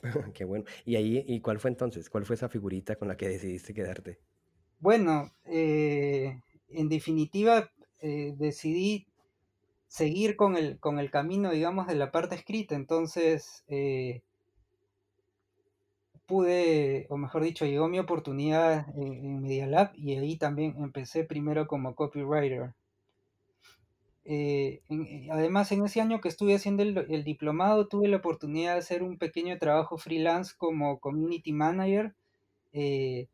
Qué 0.34 0.44
bueno. 0.44 0.64
¿Y 0.84 0.96
ahí, 0.96 1.24
y 1.26 1.40
cuál 1.40 1.58
fue 1.58 1.70
entonces? 1.70 2.10
¿Cuál 2.10 2.24
fue 2.24 2.36
esa 2.36 2.48
figurita 2.48 2.96
con 2.96 3.08
la 3.08 3.16
que 3.16 3.28
decidiste 3.28 3.74
quedarte? 3.74 4.20
Bueno, 4.80 5.30
eh, 5.46 6.40
en 6.68 6.88
definitiva, 6.88 7.70
eh, 8.00 8.34
decidí 8.36 9.06
seguir 9.88 10.36
con 10.36 10.56
el, 10.56 10.80
con 10.80 10.98
el 10.98 11.10
camino, 11.10 11.50
digamos, 11.52 11.86
de 11.88 11.96
la 11.96 12.12
parte 12.12 12.36
escrita. 12.36 12.76
Entonces, 12.76 13.64
eh, 13.68 14.22
pude, 16.26 17.06
o 17.10 17.18
mejor 17.18 17.42
dicho, 17.42 17.66
llegó 17.66 17.86
mi 17.88 17.98
oportunidad 17.98 18.86
en, 18.96 19.12
en 19.22 19.42
Media 19.42 19.66
Lab 19.66 19.92
y 19.94 20.16
ahí 20.16 20.38
también 20.38 20.74
empecé 20.78 21.24
primero 21.24 21.66
como 21.66 21.94
copywriter. 21.94 22.74
Eh, 24.24 24.82
eh, 24.90 25.28
además, 25.30 25.72
en 25.72 25.84
ese 25.84 26.00
año 26.00 26.20
que 26.20 26.28
estuve 26.28 26.54
haciendo 26.54 26.82
el, 26.82 27.24
diplomado, 27.24 27.88
tuve 27.88 28.08
la 28.08 28.18
oportunidad 28.18 28.74
de 28.74 28.78
hacer 28.80 29.02
un 29.02 29.18
pequeño 29.18 29.58
trabajo 29.58 29.98
freelance 29.98 30.54
como 30.56 31.00
community 31.00 31.52
manager 31.52 32.14
eh, 32.72 33.28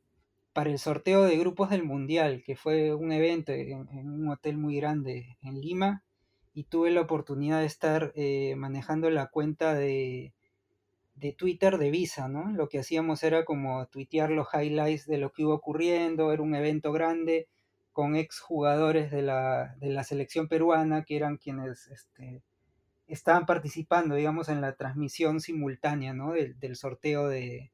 para 0.53 0.71
el 0.71 0.79
sorteo 0.79 1.25
de 1.25 1.37
grupos 1.37 1.71
del 1.71 1.85
Mundial, 1.85 2.43
que 2.45 2.57
fue 2.57 2.95
un 2.95 3.13
evento 3.13 3.53
en, 3.53 3.89
un 4.11 4.29
hotel 4.29 4.57
muy 4.59 4.77
grande 4.77 5.37
en 5.43 5.61
Lima, 5.61 6.05
y 6.55 6.65
tuve 6.65 6.91
la 6.91 7.03
oportunidad 7.03 7.61
de 7.61 7.67
estar 7.67 8.15
manejando 8.57 9.11
la 9.11 9.27
cuenta 9.29 9.75
de, 9.75 10.33
de 11.15 11.33
Twitter 11.33 11.77
de 11.77 11.91
Visa, 11.91 12.29
¿no? 12.29 12.51
Lo 12.53 12.69
que 12.69 12.79
hacíamos 12.79 13.23
era 13.23 13.45
como 13.45 13.87
tuitear 13.89 14.31
los 14.31 14.49
highlights 14.55 15.07
de 15.07 15.19
lo 15.19 15.33
que 15.33 15.43
iba 15.43 15.55
ocurriendo, 15.55 16.33
era 16.33 16.43
un 16.43 16.55
evento 16.55 16.93
grande 16.93 17.49
con 17.97 18.15
exjugadores 18.15 19.11
de 19.11 19.23
la, 19.23 19.75
de 19.79 19.89
la 19.89 20.05
selección 20.05 20.49
peruana, 20.49 21.03
que 21.05 21.17
eran 21.17 21.39
quienes 21.39 21.87
este, 21.87 22.43
estaban 23.07 23.47
participando, 23.47 24.15
digamos, 24.17 24.51
en 24.51 24.61
la 24.61 24.75
transmisión 24.77 25.41
simultánea 25.41 26.13
¿no? 26.13 26.35
del, 26.35 26.61
del 26.61 26.77
sorteo 26.77 27.27
de, 27.27 27.73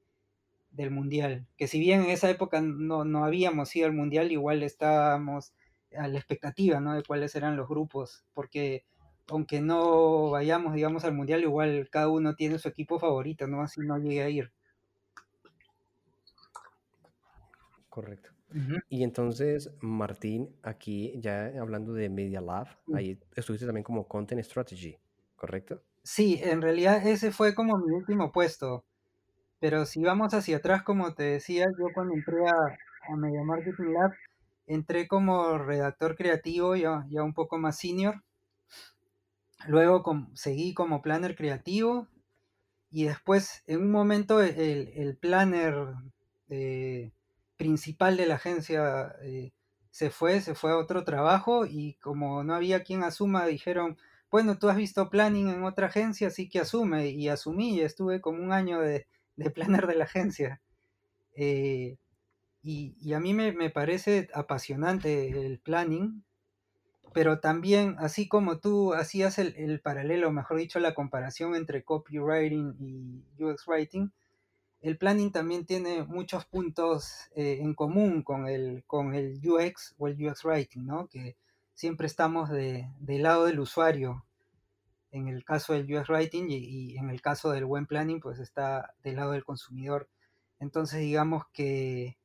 del 0.71 0.93
Mundial. 0.93 1.49
Que 1.57 1.67
si 1.67 1.81
bien 1.81 2.02
en 2.02 2.11
esa 2.11 2.31
época 2.31 2.61
no, 2.61 3.05
no, 3.05 3.25
habíamos 3.25 3.75
ido 3.75 3.88
al 3.88 3.95
Mundial, 3.95 4.31
igual 4.31 4.62
estábamos 4.62 5.55
a 5.93 6.07
la 6.07 6.19
expectativa 6.19 6.79
¿no? 6.79 6.95
de 6.95 7.02
cuáles 7.02 7.35
eran 7.35 7.57
los 7.57 7.69
grupos, 7.69 8.25
porque 8.33 8.85
aunque 9.29 9.61
no 9.61 10.31
vayamos, 10.31 10.75
digamos, 10.75 11.02
al 11.05 11.14
Mundial, 11.14 11.43
igual 11.43 11.88
cada 11.91 12.07
uno 12.09 12.37
tiene 12.37 12.61
su 12.61 12.69
equipo 12.69 13.00
favorito, 13.00 13.49
¿no? 13.49 13.62
Así 13.62 13.81
no 13.81 13.99
llegué 13.99 14.23
a 14.23 14.29
ir. 14.29 14.52
Correcto. 17.88 18.31
Y 18.88 19.02
entonces, 19.04 19.71
Martín, 19.80 20.54
aquí 20.62 21.12
ya 21.21 21.52
hablando 21.61 21.92
de 21.92 22.09
Media 22.09 22.40
Lab, 22.40 22.68
mm. 22.87 22.94
ahí 22.94 23.18
estuviste 23.35 23.66
también 23.66 23.85
como 23.85 24.06
Content 24.06 24.42
Strategy, 24.42 24.97
¿correcto? 25.37 25.82
Sí, 26.02 26.40
en 26.42 26.62
realidad 26.62 27.06
ese 27.06 27.30
fue 27.30 27.54
como 27.54 27.78
mi 27.78 27.92
último 27.92 28.32
puesto. 28.32 28.85
Pero 29.61 29.87
si 29.87 30.02
vamos 30.02 30.35
hacia 30.35 30.56
atrás, 30.56 30.82
como 30.82 31.14
te 31.14 31.23
decía, 31.23 31.66
yo 31.78 31.87
cuando 31.94 32.14
entré 32.14 32.49
a, 32.49 33.16
Media 33.16 33.42
Marketing 33.44 33.92
Lab, 33.92 34.12
entré 34.66 35.06
como 35.06 35.59
redactor 35.59 36.16
creativo, 36.16 36.75
ya, 36.76 37.04
ya 37.11 37.23
un 37.23 37.35
poco 37.35 37.59
más 37.59 37.78
senior. 37.78 38.23
Luego 39.66 40.02
seguí 40.35 40.75
como 40.75 41.02
planner 41.02 41.37
creativo. 41.37 42.09
Y 42.90 43.04
después, 43.04 43.62
en 43.66 43.82
un 43.82 43.90
momento, 43.90 44.42
el, 44.42 44.92
el 44.94 45.16
planner... 45.16 45.94
Eh, 46.49 47.12
principal 47.62 48.16
de 48.16 48.26
la 48.26 48.35
agencia 48.35 49.14
eh, 49.23 49.52
se 49.92 50.11
fue, 50.11 50.40
se 50.40 50.57
fue 50.57 50.73
a 50.73 50.78
otro 50.78 51.04
trabajo 51.04 51.64
y 51.64 51.95
como 52.00 52.42
no 52.42 52.54
había 52.54 52.83
quien 52.83 53.04
asuma, 53.04 53.47
dijeron, 53.47 53.99
bueno, 54.33 54.59
tú 54.59 54.69
has 54.69 54.76
visto 54.76 55.11
planning 55.11 55.49
en 55.49 55.62
otra 55.62 55.87
agencia, 55.87 56.26
así 56.26 56.49
que 56.49 56.59
asume. 56.59 57.11
Y 57.11 57.28
asumí, 57.28 57.76
y 57.76 57.83
estuve 57.83 58.21
como 58.21 58.42
un 58.42 58.52
año 58.52 58.81
de, 58.81 59.07
de 59.37 59.50
planner 59.50 59.87
de 59.87 59.95
la 59.95 60.04
agencia. 60.04 60.61
Eh, 61.37 61.99
y, 62.64 63.12
a 63.12 63.21
mí 63.21 63.33
me, 63.33 63.71
parece 63.71 64.28
apasionante 64.35 65.47
el 65.47 65.61
planning, 65.61 66.25
pero 67.14 67.38
también, 67.38 67.95
así 68.00 68.26
como 68.26 68.59
tú 68.59 68.95
hacías 68.95 69.38
el, 69.38 69.54
el 69.57 69.81
paralelo, 69.81 70.33
mejor 70.33 70.57
dicho, 70.57 70.81
la 70.81 70.95
comparación 70.95 71.54
entre 71.54 71.85
copywriting 71.85 72.75
y 72.81 73.25
UX 73.40 73.69
writing, 73.69 74.11
el 74.83 74.99
planning 74.99 75.31
también 75.31 75.65
tiene 75.65 76.03
muchos 76.03 76.45
puntos 76.45 77.31
eh, 77.37 77.59
en 77.61 77.73
común 77.73 78.23
con 78.23 78.49
el, 78.49 78.83
con 78.87 79.15
el 79.15 79.41
UX 79.43 79.95
o 79.97 80.09
el 80.09 80.27
UX 80.27 80.45
Writing, 80.45 80.85
¿no? 80.85 81.07
Que 81.07 81.37
siempre 81.73 82.09
estamos 82.09 82.51
de, 82.51 82.91
del 82.99 83.23
lado 83.23 83.47
del 83.47 83.61
usuario 83.61 84.27
en 85.12 85.29
el 85.29 85.45
caso 85.45 85.73
del 85.73 85.85
UX 85.85 86.09
Writing 86.09 86.47
y, 86.49 86.97
en 86.97 87.11
el 87.11 87.21
caso 87.21 87.51
del 87.51 87.65
buen 87.65 87.87
planning, 87.87 88.19
pues 88.19 88.41
está 88.41 88.95
del 89.05 89.17
lado 89.17 89.33
del 89.33 89.45
consumidor. 89.45 90.09
Entonces, 90.59 91.01
digamos 91.01 91.45
que 91.53 92.19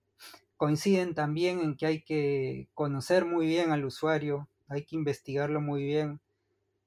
coinciden 0.55 1.13
también 1.13 1.59
en 1.59 1.75
que 1.75 1.85
hay 1.85 2.01
que 2.01 2.69
conocer 2.73 3.25
muy 3.25 3.45
bien 3.45 3.71
al 3.71 3.85
usuario, 3.85 4.49
hay 4.67 4.83
que 4.83 4.95
investigarlo 4.95 5.61
muy 5.61 5.83
bien 5.83 6.21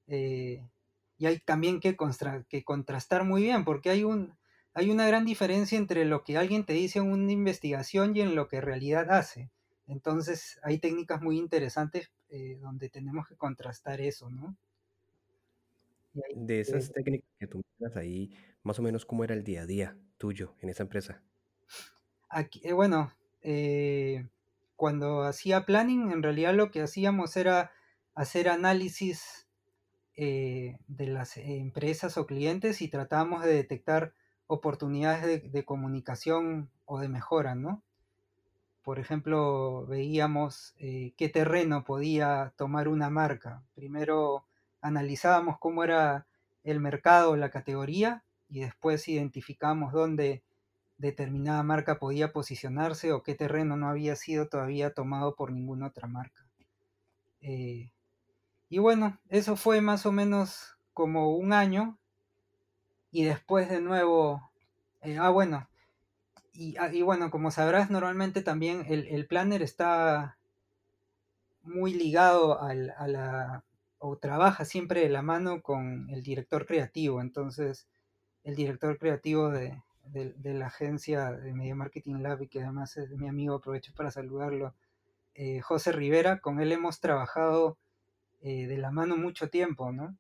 eh, 0.09 0.67
y 1.19 1.27
hay 1.27 1.39
también 1.39 1.79
que, 1.79 1.97
que 2.49 2.65
contrastar 2.65 3.25
muy 3.25 3.43
bien, 3.43 3.65
porque 3.65 3.91
hay 3.91 4.03
un, 4.03 4.35
hay 4.75 4.91
una 4.91 5.07
gran 5.07 5.25
diferencia 5.25 5.77
entre 5.79 6.05
lo 6.05 6.23
que 6.23 6.37
alguien 6.37 6.65
te 6.65 6.73
dice 6.73 7.01
en 7.01 7.11
una 7.11 7.33
investigación 7.33 8.17
y 8.17 8.21
en 8.21 8.35
lo 8.35 8.49
que 8.49 8.57
en 8.57 8.63
realidad 8.63 9.11
hace. 9.11 9.51
Entonces 9.87 10.61
hay 10.63 10.79
técnicas 10.79 11.21
muy 11.21 11.37
interesantes 11.37 12.13
eh, 12.29 12.59
donde 12.61 12.89
tenemos 12.89 13.27
que 13.27 13.37
contrastar 13.37 14.01
eso, 14.01 14.31
¿no? 14.31 14.57
de 16.35 16.61
esas 16.61 16.93
técnicas 16.93 17.29
que 17.39 17.47
tú 17.47 17.63
miras 17.79 17.97
ahí, 17.97 18.33
más 18.65 18.81
o 18.81 18.83
menos 18.83 19.07
cómo 19.07 19.23
era 19.23 19.33
el 19.33 19.45
día 19.45 19.63
a 19.63 19.67
día 19.67 19.97
tuyo 20.19 20.55
en 20.61 20.69
esa 20.69 20.83
empresa. 20.83 21.23
Aquí, 22.29 22.61
eh, 22.65 22.73
bueno, 22.73 23.13
eh, 23.43 24.27
cuando 24.75 25.23
hacía 25.23 25.67
planning, 25.67 26.11
en 26.11 26.23
realidad 26.25 26.53
lo 26.53 26.73
que 26.73 26.83
hacíamos 26.83 27.37
era 27.37 27.73
hacer 28.15 28.49
análisis 28.49 29.47
de 30.17 31.07
las 31.07 31.39
empresas 31.39 32.19
o 32.19 32.27
clientes 32.27 32.83
y 32.83 32.89
tratábamos 32.89 33.43
de 33.43 33.55
detectar 33.55 34.13
oportunidades 34.51 35.53
de, 35.53 35.65
comunicación 35.65 36.71
o 36.85 36.99
de 36.99 37.09
mejora, 37.09 37.55
¿no? 37.55 37.83
por 38.83 38.99
ejemplo, 38.99 39.87
veíamos 39.87 40.75
eh, 40.79 41.13
qué 41.17 41.29
terreno 41.29 41.85
podía 41.85 42.53
tomar 42.57 42.89
una 42.89 43.09
marca. 43.09 43.63
Primero 43.77 44.47
analizábamos 44.81 45.59
cómo 45.61 45.85
era 45.85 46.27
el 46.65 46.81
mercado, 46.81 47.37
la 47.37 47.51
categoría, 47.51 48.25
y 48.49 48.61
después 48.61 49.07
identificábamos 49.07 49.93
dónde 49.93 50.43
determinada 50.99 51.63
marca 51.63 52.01
podía 52.01 52.33
posicionarse 52.33 53.13
o 53.13 53.23
qué 53.23 53.37
terreno 53.37 53.77
no 53.77 53.89
había 53.89 54.17
sido 54.17 54.49
todavía 54.49 54.93
tomado 54.93 55.37
por 55.37 55.53
ninguna 55.53 55.87
otra 55.87 56.09
marca. 56.09 56.45
Eh, 57.43 57.93
y 58.69 58.79
bueno, 58.79 59.21
eso 59.29 59.55
fue 59.55 59.81
más 59.81 60.05
o 60.05 60.11
menos 60.11 60.77
como 60.95 61.37
un 61.37 61.53
año. 61.53 62.00
Y 63.11 63.25
después 63.25 63.69
de 63.69 63.81
nuevo, 63.81 64.51
eh, 65.03 65.19
ah 65.19 65.31
bueno, 65.31 65.69
Ah, 66.79 66.91
y, 66.93 67.03
bueno, 67.03 67.31
como 67.31 67.51
sabrás, 67.51 67.91
normalmente 67.91 68.43
también 68.43 68.85
el, 68.89 69.27
planner 69.27 69.63
está 69.63 70.37
muy 71.63 71.95
ligado 71.95 72.61
al, 72.61 72.91
a 72.99 73.09
la, 73.09 73.65
o 73.99 74.19
trabaja 74.19 74.65
siempre 74.65 75.01
de 75.01 75.09
la 75.09 75.23
mano 75.23 75.63
con 75.63 76.11
el 76.11 76.23
director 76.23 76.67
creativo. 76.67 77.21
Entonces, 77.23 77.89
el 78.45 78.57
director 78.57 78.99
creativo 78.99 79.51
de, 79.51 79.83
la 80.43 80.67
agencia 80.67 81.33
de 81.33 81.55
Media 81.55 81.75
Marketing 81.75 82.17
Lab, 82.17 82.43
y 82.43 82.49
que 82.49 82.63
además 82.63 82.97
es 82.99 83.11
mi 83.11 83.29
amigo, 83.29 83.55
aprovecho 83.55 83.93
para 83.95 84.11
saludarlo, 84.11 84.75
eh, 85.35 85.61
José 85.61 85.93
Rivera, 85.93 86.41
con 86.41 86.61
él 86.61 86.73
hemos 86.73 87.01
trabajado 87.01 87.79
eh, 88.43 88.67
de 88.67 88.77
la 88.77 88.91
mano 88.91 89.17
mucho 89.17 89.49
tiempo, 89.49 89.93
¿no? 89.93 90.17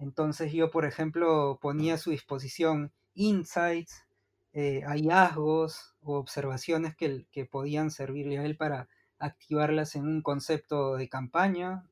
Entonces 0.00 0.52
yo, 0.52 0.70
por 0.70 0.86
ejemplo, 0.86 1.58
ponía 1.60 1.94
a 1.94 1.98
su 1.98 2.10
disposición 2.10 2.92
insights, 3.14 4.04
eh, 4.52 4.82
hallazgos 4.86 5.94
o 6.02 6.16
observaciones 6.16 6.96
que, 6.96 7.26
que, 7.30 7.44
podían 7.44 7.90
servirle 7.90 8.38
a 8.38 8.44
él 8.44 8.56
para 8.56 8.88
activarlas 9.18 9.94
en 9.94 10.06
un 10.06 10.22
concepto 10.22 10.96
de 10.96 11.08
campaña. 11.08 11.84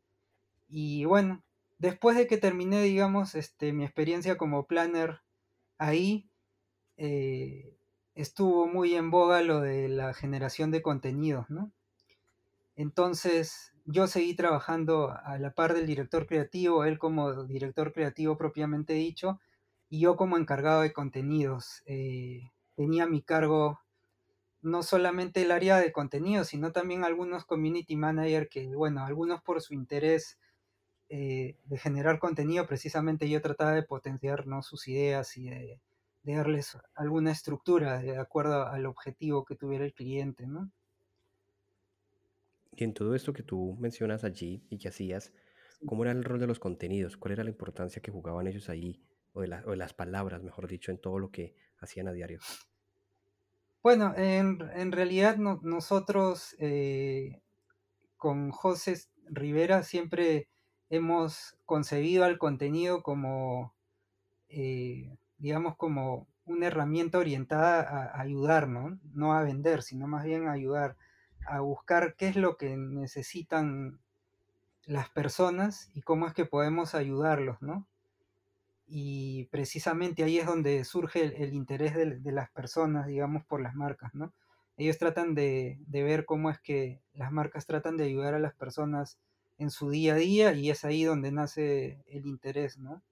Y 0.69 1.05
bueno, 1.05 1.45
después 1.79 2.17
de 2.17 2.27
que 2.27 2.39
terminé, 2.39 2.83
digamos, 2.83 3.35
este, 3.35 3.73
mi 3.73 3.85
experiencia 3.85 4.39
como 4.39 4.67
planner 4.67 5.21
ahí, 5.77 6.29
eh, 6.97 7.77
estuvo 8.15 8.67
muy 8.67 8.95
en 8.95 9.11
boga 9.11 9.43
lo 9.43 9.61
de 9.61 9.89
la 9.89 10.15
generación 10.15 10.71
de 10.71 10.83
contenidos, 10.83 11.49
¿no? 11.51 11.71
Entonces, 12.75 13.73
yo 13.91 14.07
seguí 14.07 14.35
trabajando 14.35 15.17
a 15.25 15.39
la 15.39 15.55
par 15.55 15.73
del 15.73 15.87
director 15.87 16.27
creativo, 16.27 16.85
él 16.85 16.99
como 16.99 17.45
director 17.45 17.93
creativo 17.95 18.37
propiamente 18.37 18.93
dicho, 18.93 19.41
y 19.89 20.01
yo 20.01 20.17
como 20.17 20.37
encargado 20.37 20.83
de 20.83 20.93
contenidos. 20.93 21.83
Eh, 21.87 22.51
tenía 22.77 23.07
mi 23.07 23.23
cargo 23.23 23.81
no 24.61 24.83
solamente 24.83 25.41
el 25.43 25.53
área 25.53 25.79
de 25.79 25.93
contenidos, 25.93 26.49
sino 26.49 26.73
también 26.73 27.03
algunos 27.03 27.47
community 27.47 27.97
manager 27.97 28.49
que, 28.51 28.67
bueno, 28.75 29.07
algunos 29.07 29.41
por 29.43 29.63
su 29.63 29.73
interés 29.73 30.39
eh, 31.09 31.57
de 31.65 31.79
generar 31.79 32.19
contenido, 32.19 32.67
precisamente 32.67 33.31
yo 33.31 33.41
trataba 33.41 33.73
de 33.73 33.85
potenciar 33.85 34.47
¿no? 34.47 34.63
sus 34.63 34.87
ideas 34.89 35.37
y 35.39 35.49
de, 35.49 35.81
darles 36.25 36.77
alguna 36.95 37.33
estructura 37.33 38.01
de 38.01 38.19
acuerdo 38.19 38.67
al 38.67 38.85
objetivo 38.85 39.47
que 39.47 39.57
tuviera 39.57 39.87
el 39.87 39.95
cliente, 39.95 40.47
¿no? 40.47 40.71
Y 42.79 42.85
en 42.85 42.95
todo 42.95 43.17
esto 43.17 43.33
que 43.33 43.43
tú 43.43 43.77
mencionas 43.81 44.23
allí 44.23 44.63
y 44.71 44.79
que 44.79 44.87
hacías, 44.87 45.33
¿cómo 45.85 46.05
era 46.05 46.13
el 46.13 46.23
rol 46.23 46.39
de 46.39 46.47
los 46.47 46.61
contenidos? 46.61 47.17
¿Cuál 47.17 47.33
era 47.33 47.43
la 47.43 47.51
importancia 47.51 48.01
que 48.01 48.13
jugaban 48.13 48.47
ellos 48.47 48.69
ahí? 48.69 49.03
o 49.33 49.41
de, 49.41 49.77
las 49.77 49.95
palabras, 49.95 50.45
mejor 50.45 50.69
dicho, 50.69 50.93
en 50.93 50.99
todo 50.99 51.19
lo 51.19 51.31
que 51.33 51.57
hacían 51.81 52.07
a 52.07 52.13
diario? 52.13 52.39
Bueno, 53.83 54.15
en, 54.17 54.93
realidad 54.93 55.37
nosotros 55.37 56.55
eh, 56.61 57.41
con 58.17 58.53
José 58.53 58.97
Rivera 59.29 59.83
siempre 59.83 60.49
hemos 60.89 61.57
concebido 61.65 62.25
al 62.25 62.39
contenido 62.39 63.03
como, 63.03 63.75
eh, 64.49 65.17
digamos, 65.39 65.77
como 65.77 66.29
una 66.45 66.69
herramienta 66.69 67.19
orientada 67.19 67.81
a, 67.81 68.21
ayudar, 68.21 68.69
¿no? 68.69 69.01
No 69.13 69.35
a 69.35 69.43
vender, 69.43 69.83
sino 69.83 70.07
más 70.07 70.25
bien 70.25 70.47
a 70.47 70.53
ayudar, 70.53 70.97
a 71.49 71.61
buscar 71.61 72.15
qué 72.17 72.29
es 72.29 72.37
lo 72.37 72.57
que 72.57 72.77
necesitan 72.77 74.01
las 74.85 75.11
personas 75.11 75.91
y 75.95 76.03
cómo 76.03 76.27
es 76.27 76.35
que 76.35 76.47
podemos 76.47 76.95
ayudarlos, 76.95 77.61
¿no? 77.61 77.87
y 78.89 79.45
precisamente 79.51 80.25
ahí 80.25 80.39
es 80.39 80.47
donde 80.47 80.83
surge 80.85 81.43
el, 81.43 81.53
interés 81.53 81.95
de, 81.95 82.33
las 82.33 82.51
personas, 82.51 83.07
digamos, 83.07 83.45
por 83.45 83.61
las 83.61 83.75
marcas, 83.75 84.15
¿no? 84.15 84.33
Ellos 84.79 84.97
tratan 84.97 85.35
de, 85.35 85.79
ver 85.91 86.25
cómo 86.25 86.51
es 86.51 86.59
que 86.61 87.01
las 87.15 87.31
marcas 87.31 87.67
tratan 87.67 87.97
de 87.97 88.05
ayudar 88.05 88.35
a 88.35 88.39
las 88.39 88.55
personas 88.55 89.19
en 89.59 89.71
su 89.71 89.91
día 89.91 90.15
a 90.15 90.17
día 90.17 90.53
y 90.55 90.71
es 90.71 90.85
ahí 90.85 91.05
donde 91.05 91.33
nace 91.33 92.03
el 92.07 92.27
interés, 92.27 92.79
¿no? 92.79 93.03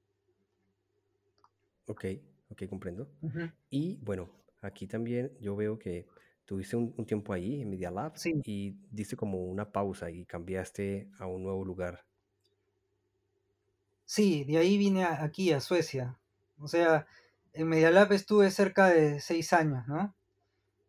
Ok, 1.87 2.05
ok, 2.51 2.66
comprendo. 2.68 3.09
Y 3.68 3.96
bueno, 3.96 4.31
aquí 4.62 4.87
también 4.87 5.33
yo 5.40 5.57
veo 5.57 5.79
que 5.79 6.07
tuviste 6.46 6.76
un, 6.76 7.04
tiempo 7.04 7.32
ahí 7.32 7.61
en 7.62 7.70
Media 7.70 7.90
Lab 7.90 8.14
y 8.44 8.76
diste 8.90 9.16
como 9.16 9.44
una 9.44 9.70
pausa 9.70 10.11
y 10.11 10.24
cambiaste 10.24 11.11
a 11.18 11.26
un 11.26 11.42
nuevo 11.42 11.64
lugar. 11.64 12.04
Sí, 14.04 14.44
de 14.44 14.59
ahí 14.59 14.78
vine 14.78 15.04
aquí 15.04 15.52
a 15.52 15.61
Suecia. 15.61 16.16
O 16.59 16.68
sea, 16.68 17.06
en 17.52 17.68
Medialab 17.68 18.12
estuve 18.12 18.50
cerca 18.50 18.88
de 18.88 19.20
seis 19.20 19.52
años, 19.52 19.87
¿no? 19.88 20.14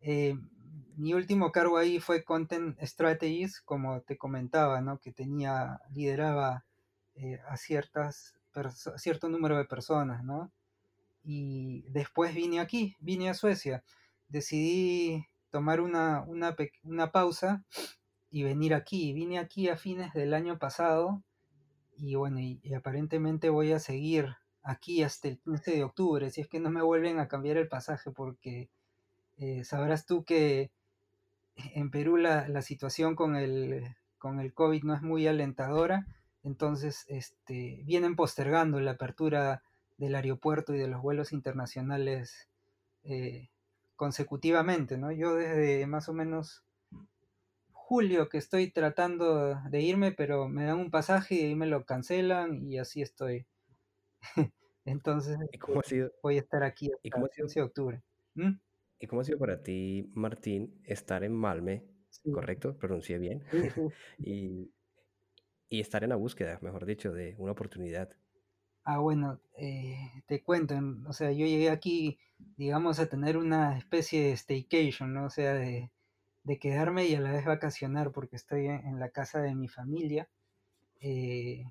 Eh, 0.00 0.36
mi 0.96 1.14
último 1.14 1.50
cargo 1.50 1.78
ahí 1.78 1.98
fue 1.98 2.24
Content 2.24 2.80
Strategies, 2.80 3.60
como 3.60 4.00
te 4.02 4.16
comentaba, 4.16 4.80
¿no? 4.80 4.98
Que 4.98 5.12
tenía, 5.12 5.80
lideraba 5.90 6.64
eh, 7.16 7.40
a 7.48 7.56
ciertas 7.56 8.34
cierto 8.96 9.28
número 9.28 9.56
de 9.56 9.64
personas, 9.64 10.24
¿no? 10.24 10.50
Y 11.24 11.82
después 11.88 12.34
vine 12.34 12.60
aquí, 12.60 12.96
vine 13.00 13.30
a 13.30 13.34
Suecia. 13.34 13.84
Decidí 14.28 15.26
tomar 15.50 15.80
una, 15.80 16.22
una, 16.22 16.56
una 16.82 17.12
pausa 17.12 17.64
y 18.30 18.42
venir 18.42 18.74
aquí. 18.74 19.12
Vine 19.12 19.38
aquí 19.38 19.68
a 19.68 19.76
fines 19.76 20.12
del 20.12 20.34
año 20.34 20.58
pasado 20.58 21.22
y 21.98 22.14
bueno, 22.14 22.40
y, 22.40 22.60
aparentemente 22.74 23.50
voy 23.50 23.72
a 23.72 23.80
seguir 23.80 24.36
aquí 24.62 25.02
hasta 25.02 25.28
el 25.28 25.38
15 25.40 25.72
de 25.72 25.84
octubre, 25.84 26.30
si 26.30 26.40
es 26.40 26.48
que 26.48 26.60
no 26.60 26.70
me 26.70 26.82
vuelven 26.82 27.18
a 27.18 27.28
cambiar 27.28 27.56
el 27.56 27.68
pasaje, 27.68 28.10
porque 28.12 28.70
eh, 29.36 29.64
sabrás 29.64 30.06
tú 30.06 30.24
que 30.24 30.70
en 31.74 31.90
Perú 31.90 32.16
la, 32.16 32.62
situación 32.62 33.16
con 33.16 33.34
el, 33.36 33.96
con 34.18 34.40
el 34.40 34.52
COVID 34.54 34.84
no 34.84 34.94
es 34.94 35.02
muy 35.02 35.26
alentadora, 35.26 36.06
entonces 36.44 37.04
este, 37.08 37.82
vienen 37.84 38.14
postergando 38.14 38.80
la 38.80 38.92
apertura 38.92 39.62
del 39.96 40.14
aeropuerto 40.14 40.74
y 40.74 40.78
de 40.78 40.86
los 40.88 41.02
vuelos 41.02 41.32
internacionales 41.32 42.48
eh, 43.02 43.48
consecutivamente, 43.98 44.96
¿no? 44.96 45.12
Yo 45.12 45.34
desde 45.34 45.86
más 45.86 46.08
o 46.08 46.14
menos 46.14 46.64
julio 47.72 48.28
que 48.28 48.38
estoy 48.38 48.70
tratando 48.70 49.56
de 49.68 49.80
irme, 49.82 50.12
pero 50.12 50.48
me 50.48 50.64
dan 50.64 50.78
un 50.78 50.90
pasaje 50.90 51.34
y 51.34 51.44
ahí 51.44 51.54
me 51.54 51.66
lo 51.66 51.84
cancelan 51.84 52.62
y 52.70 52.78
así 52.78 53.02
estoy. 53.02 53.44
Entonces 54.84 55.36
voy 56.22 56.36
a 56.36 56.40
estar 56.40 56.62
aquí 56.62 56.90
hasta 56.92 57.20
el 57.20 57.28
15 57.34 57.60
de 57.60 57.66
octubre. 57.66 58.02
¿Mm? 58.34 58.52
¿Y 59.00 59.06
cómo 59.08 59.20
ha 59.20 59.24
sido 59.24 59.38
para 59.38 59.62
ti, 59.62 60.08
Martín, 60.14 60.80
estar 60.84 61.24
en 61.24 61.32
Malme, 61.32 61.84
correcto? 62.32 62.76
Pronuncié 62.78 63.18
bien. 63.18 63.42
y, 64.18 64.72
estar 65.70 66.04
en 66.04 66.10
la 66.10 66.16
búsqueda, 66.16 66.58
mejor 66.62 66.86
dicho, 66.86 67.12
de 67.12 67.34
una 67.38 67.52
oportunidad. 67.52 68.10
Ah, 68.90 69.00
bueno, 69.00 69.38
eh, 69.58 70.22
te 70.26 70.42
cuento, 70.42 70.74
o 71.06 71.12
sea, 71.12 71.30
yo 71.30 71.44
llegué 71.44 71.68
aquí, 71.68 72.18
digamos, 72.56 72.98
a 72.98 73.06
tener 73.06 73.36
una 73.36 73.76
especie 73.76 74.22
de 74.22 74.32
staycation, 74.32 75.12
¿no? 75.12 75.26
O 75.26 75.30
sea, 75.30 75.52
de, 75.52 75.90
de 76.44 76.58
quedarme 76.58 77.04
y 77.06 77.14
a 77.14 77.20
la 77.20 77.32
vez 77.32 77.44
vacacionar 77.44 78.12
porque 78.12 78.36
estoy 78.36 78.66
en, 78.68 78.98
la 78.98 79.10
casa 79.10 79.42
de 79.42 79.54
mi 79.54 79.68
familia. 79.68 80.30
Eh, 81.02 81.70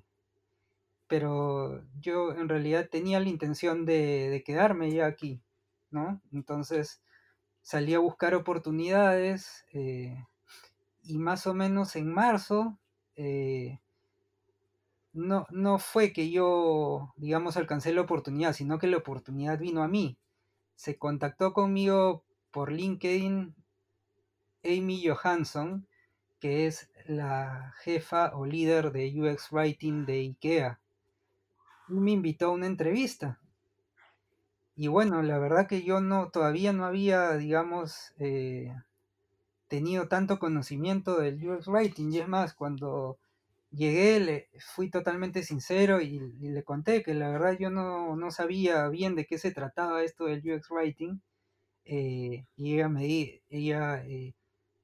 pero 1.08 1.84
yo 2.00 2.36
en 2.36 2.48
realidad 2.48 2.88
tenía 2.88 3.18
la 3.18 3.28
intención 3.28 3.84
de, 3.84 4.44
quedarme 4.46 4.92
ya 4.92 5.06
aquí, 5.06 5.42
¿no? 5.90 6.22
Entonces 6.32 7.02
salí 7.62 7.94
a 7.94 7.98
buscar 7.98 8.36
oportunidades 8.36 9.66
eh, 9.72 10.24
y 11.02 11.18
más 11.18 11.48
o 11.48 11.54
menos 11.54 11.96
en 11.96 12.12
marzo 12.12 12.78
no, 15.12 15.46
no 15.50 15.78
fue 15.78 16.12
que 16.12 16.30
yo, 16.30 17.12
digamos, 17.16 17.56
alcancé 17.56 17.92
la 17.92 18.02
oportunidad, 18.02 18.52
sino 18.52 18.78
que 18.78 18.86
la 18.86 18.98
oportunidad 18.98 19.58
vino 19.58 19.82
a 19.82 19.88
mí. 19.88 20.18
Se 20.74 20.98
contactó 20.98 21.52
conmigo 21.52 22.24
por 22.50 22.72
LinkedIn 22.72 23.54
Amy 24.64 25.06
Johansson, 25.06 25.86
que 26.40 26.66
es 26.66 26.90
la 27.06 27.74
jefa 27.80 28.36
o 28.36 28.46
líder 28.46 28.92
de 28.92 29.12
UX 29.20 29.50
Writing 29.52 30.06
de 30.06 30.20
IKEA. 30.20 30.80
me 31.88 32.12
invitó 32.12 32.46
a 32.46 32.52
una 32.52 32.66
entrevista. 32.66 33.40
Y 34.76 34.86
bueno, 34.86 35.22
la 35.22 35.38
verdad 35.38 35.66
que 35.66 35.82
yo 35.82 36.00
no, 36.00 36.30
todavía 36.30 36.72
no 36.72 36.84
había, 36.84 37.32
digamos, 37.36 38.14
eh, 38.18 38.72
tenido 39.66 40.06
tanto 40.06 40.38
conocimiento 40.38 41.18
del 41.18 41.44
UX 41.48 41.66
Writing. 41.66 42.12
Y 42.12 42.18
es 42.18 42.28
más, 42.28 42.54
cuando 42.54 43.18
llegué, 43.78 44.20
le 44.20 44.48
fui 44.74 44.90
totalmente 44.90 45.42
sincero 45.42 46.00
y, 46.00 46.20
le 46.40 46.64
conté 46.64 47.02
que 47.02 47.14
la 47.14 47.30
verdad 47.30 47.56
yo 47.58 47.70
no, 47.70 48.16
no, 48.16 48.30
sabía 48.30 48.88
bien 48.88 49.14
de 49.14 49.26
qué 49.26 49.38
se 49.38 49.52
trataba 49.52 50.02
esto 50.02 50.26
del 50.26 50.42
UX 50.44 50.70
Writing. 50.70 51.20
Eh, 51.84 52.46
y 52.56 52.74
ella 52.74 52.88
me 52.90 53.04
di, 53.04 53.42
ella 53.48 54.04
eh, 54.04 54.34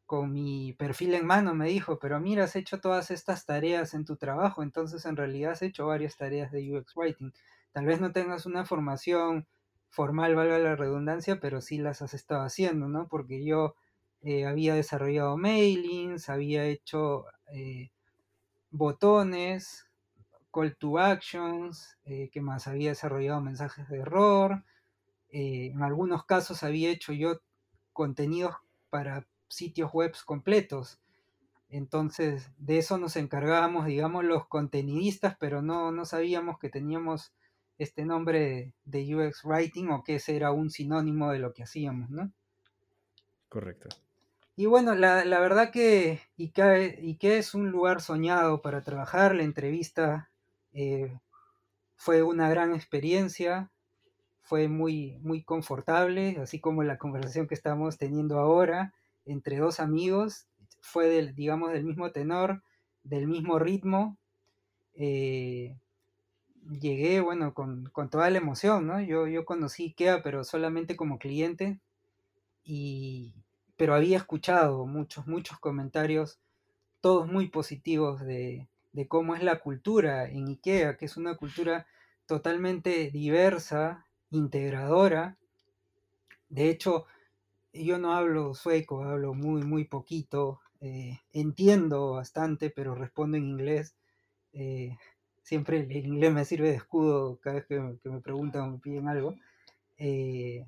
con 0.06 0.32
mi 0.32 0.72
perfil 0.74 1.14
en 1.14 1.26
mano 1.26 1.54
me 1.54 1.68
dijo, 1.68 1.98
pero 1.98 2.20
mira, 2.20 2.44
has 2.44 2.56
hecho 2.56 2.80
todas 2.80 3.10
estas 3.10 3.46
tareas 3.46 3.94
en 3.94 4.04
tu 4.04 4.16
trabajo, 4.16 4.62
entonces 4.62 5.04
en 5.06 5.16
realidad 5.16 5.52
has 5.52 5.62
hecho 5.62 5.86
varias 5.86 6.16
tareas 6.16 6.52
de 6.52 6.76
UX 6.78 6.96
Writing. 6.96 7.32
Tal 7.72 7.86
vez 7.86 8.00
no 8.00 8.12
tengas 8.12 8.46
una 8.46 8.64
formación 8.64 9.46
formal, 9.90 10.34
valga 10.34 10.58
la 10.58 10.76
redundancia, 10.76 11.40
pero 11.40 11.60
sí 11.60 11.78
las 11.78 12.02
has 12.02 12.14
estado 12.14 12.42
haciendo, 12.42 12.88
¿no? 12.88 13.08
Porque 13.08 13.44
yo 13.44 13.74
eh, 14.22 14.46
había 14.46 14.74
desarrollado 14.74 15.36
mailings, 15.36 16.28
había 16.28 16.64
hecho 16.66 17.26
botones, 18.74 19.88
call 20.52 20.76
to 20.76 20.98
actions, 20.98 21.96
eh, 22.04 22.28
que 22.30 22.40
más 22.40 22.66
había 22.66 22.90
desarrollado 22.90 23.40
mensajes 23.40 23.88
de 23.88 23.98
error. 23.98 24.64
Eh, 25.30 25.70
en 25.72 25.82
algunos 25.82 26.24
casos 26.24 26.62
había 26.62 26.90
hecho 26.90 27.12
yo 27.12 27.40
contenidos 27.92 28.56
para 28.90 29.26
sitios 29.48 29.92
web 29.92 30.12
completos. 30.24 31.00
Entonces, 31.68 32.50
de 32.58 32.78
eso 32.78 32.98
nos 32.98 33.16
encargábamos, 33.16 33.86
digamos, 33.86 34.24
los 34.24 34.46
contenidistas, 34.46 35.36
pero 35.38 35.62
no, 35.62 35.92
no 35.92 36.04
sabíamos 36.04 36.58
que 36.58 36.68
teníamos 36.68 37.32
este 37.78 38.04
nombre 38.04 38.74
de 38.84 39.14
UX 39.14 39.44
Writing 39.44 39.90
o 39.90 40.04
que 40.04 40.16
ese 40.16 40.36
era 40.36 40.52
un 40.52 40.70
sinónimo 40.70 41.30
de 41.30 41.38
lo 41.40 41.52
que 41.52 41.64
hacíamos, 41.64 42.10
¿no? 42.10 42.32
Correcto. 43.48 43.88
Y 44.56 44.66
bueno, 44.66 44.94
la, 44.94 45.24
verdad 45.40 45.70
que 45.72 46.20
Ikea, 46.38 47.38
es 47.38 47.54
un 47.54 47.70
lugar 47.70 48.00
soñado 48.00 48.62
para 48.62 48.82
trabajar. 48.82 49.34
La 49.34 49.42
entrevista 49.42 50.30
eh, 50.72 51.18
fue 51.96 52.22
una 52.22 52.48
gran 52.48 52.72
experiencia, 52.72 53.72
fue 54.42 54.68
muy, 54.68 55.18
muy 55.22 55.42
confortable, 55.42 56.38
así 56.40 56.60
como 56.60 56.84
la 56.84 56.98
conversación 56.98 57.48
que 57.48 57.54
estamos 57.54 57.98
teniendo 57.98 58.38
ahora 58.38 58.94
entre 59.26 59.58
dos 59.58 59.80
amigos, 59.80 60.46
fue 60.80 61.08
del, 61.08 61.34
digamos, 61.34 61.72
del 61.72 61.84
mismo 61.84 62.12
tenor, 62.12 62.62
del 63.02 63.26
mismo 63.26 63.58
ritmo. 63.58 64.18
Eh, 64.94 65.76
llegué, 66.78 67.20
bueno, 67.20 67.54
con, 67.54 67.90
toda 68.10 68.30
la 68.30 68.38
emoción, 68.38 68.86
¿no? 68.86 69.00
Yo, 69.00 69.26
yo 69.26 69.44
conocí 69.44 69.84
Ikea, 69.86 70.22
pero 70.22 70.44
solamente 70.44 70.94
como 70.94 71.18
cliente. 71.18 71.80
Y, 72.64 73.34
pero 73.76 73.94
había 73.94 74.18
escuchado 74.18 74.86
muchos, 74.86 75.26
muchos 75.26 75.58
comentarios, 75.58 76.38
todos 77.00 77.26
muy 77.26 77.48
positivos 77.48 78.20
de, 78.20 78.68
cómo 79.08 79.34
es 79.34 79.42
la 79.42 79.58
cultura 79.60 80.28
en 80.28 80.48
IKEA, 80.48 80.96
que 80.96 81.06
es 81.06 81.16
una 81.16 81.36
cultura 81.36 81.86
totalmente 82.26 83.10
diversa, 83.10 84.06
integradora. 84.30 85.36
De 86.48 86.70
hecho, 86.70 87.06
yo 87.72 87.98
no 87.98 88.14
hablo 88.14 88.54
sueco, 88.54 89.04
hablo 89.04 89.34
muy, 89.34 89.62
muy 89.62 89.84
poquito. 89.84 90.60
Eh, 90.80 91.18
entiendo 91.32 92.12
bastante, 92.12 92.70
pero 92.70 92.94
respondo 92.94 93.36
en 93.36 93.44
inglés. 93.44 93.96
Eh, 94.52 94.96
siempre 95.42 95.80
el 95.80 96.06
inglés 96.06 96.32
me 96.32 96.44
sirve 96.44 96.70
de 96.70 96.76
escudo 96.76 97.38
cada 97.40 97.56
vez 97.56 97.66
que, 97.66 97.80
me 97.80 98.20
preguntan 98.20 98.62
o 98.62 98.70
me 98.72 98.78
piden 98.78 99.08
algo. 99.08 99.34
Eh, 99.98 100.66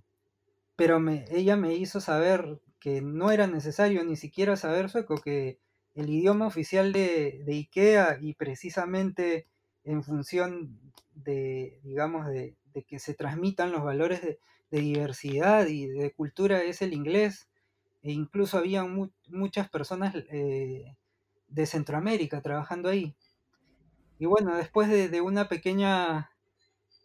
pero 0.76 1.02
ella 1.30 1.56
me 1.56 1.74
hizo 1.74 2.00
saber 2.00 2.60
que 2.80 3.00
no 3.00 3.30
era 3.30 3.46
necesario 3.46 4.04
ni 4.04 4.16
siquiera 4.16 4.56
saber 4.56 4.88
sueco, 4.88 5.16
que 5.16 5.58
el 5.94 6.10
idioma 6.10 6.46
oficial 6.46 6.92
de, 6.92 7.42
IKEA 7.48 8.18
y 8.20 8.34
precisamente 8.34 9.46
en 9.84 10.02
función 10.02 10.78
de, 11.14 11.80
digamos, 11.82 12.26
de, 12.26 12.54
que 12.86 12.98
se 12.98 13.14
transmitan 13.14 13.72
los 13.72 13.82
valores 13.82 14.20
de, 14.22 14.38
diversidad 14.68 15.66
y 15.68 15.86
de 15.86 16.12
cultura 16.12 16.62
es 16.62 16.82
el 16.82 16.92
inglés. 16.92 17.48
E 18.02 18.12
incluso 18.12 18.58
había 18.58 18.84
muchas 19.28 19.70
personas 19.70 20.14
eh, 20.30 20.94
de 21.48 21.66
Centroamérica 21.66 22.42
trabajando 22.42 22.90
ahí. 22.90 23.16
Y 24.18 24.26
bueno, 24.26 24.54
después 24.54 24.90
de, 24.90 25.20
una 25.22 25.48
pequeña 25.48 26.30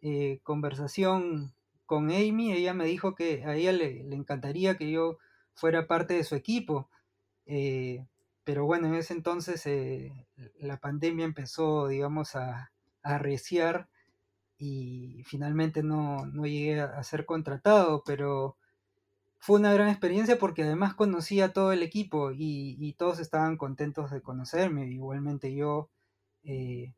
eh, 0.01 0.41
conversación 0.43 1.53
con 1.85 2.11
Amy, 2.11 2.51
ella 2.51 2.73
me 2.73 2.85
dijo 2.85 3.15
que 3.15 3.45
a 3.45 3.55
ella 3.55 3.71
le 3.71 4.15
encantaría 4.15 4.75
que 4.75 4.91
yo 4.91 5.17
fuera 5.53 5.87
parte 5.87 6.13
de 6.15 6.23
su 6.23 6.35
equipo. 6.35 6.89
Eh, 7.45 8.05
pero 8.43 8.65
bueno, 8.65 8.87
en 8.87 8.95
ese 8.95 9.13
entonces 9.13 9.65
eh, 9.65 10.27
la 10.59 10.77
pandemia 10.77 11.25
empezó, 11.25 11.87
digamos, 11.87 12.35
a, 12.35 12.71
arreciar 13.03 13.89
y 14.59 15.23
finalmente 15.25 15.81
no, 15.81 16.23
llegué 16.43 16.81
a, 16.81 17.03
ser 17.03 17.25
contratado, 17.25 18.03
pero 18.05 18.57
fue 19.39 19.59
una 19.59 19.73
gran 19.73 19.89
experiencia 19.89 20.37
porque 20.37 20.63
además 20.63 20.93
conocí 20.93 21.41
a 21.41 21.51
todo 21.51 21.71
el 21.71 21.81
equipo 21.81 22.31
y, 22.31 22.93
todos 22.97 23.19
estaban 23.19 23.57
contentos 23.57 24.11
de 24.11 24.21
conocerme, 24.21 24.87
igualmente 24.87 25.53
yo. 25.55 25.89
Eh, 26.43 26.93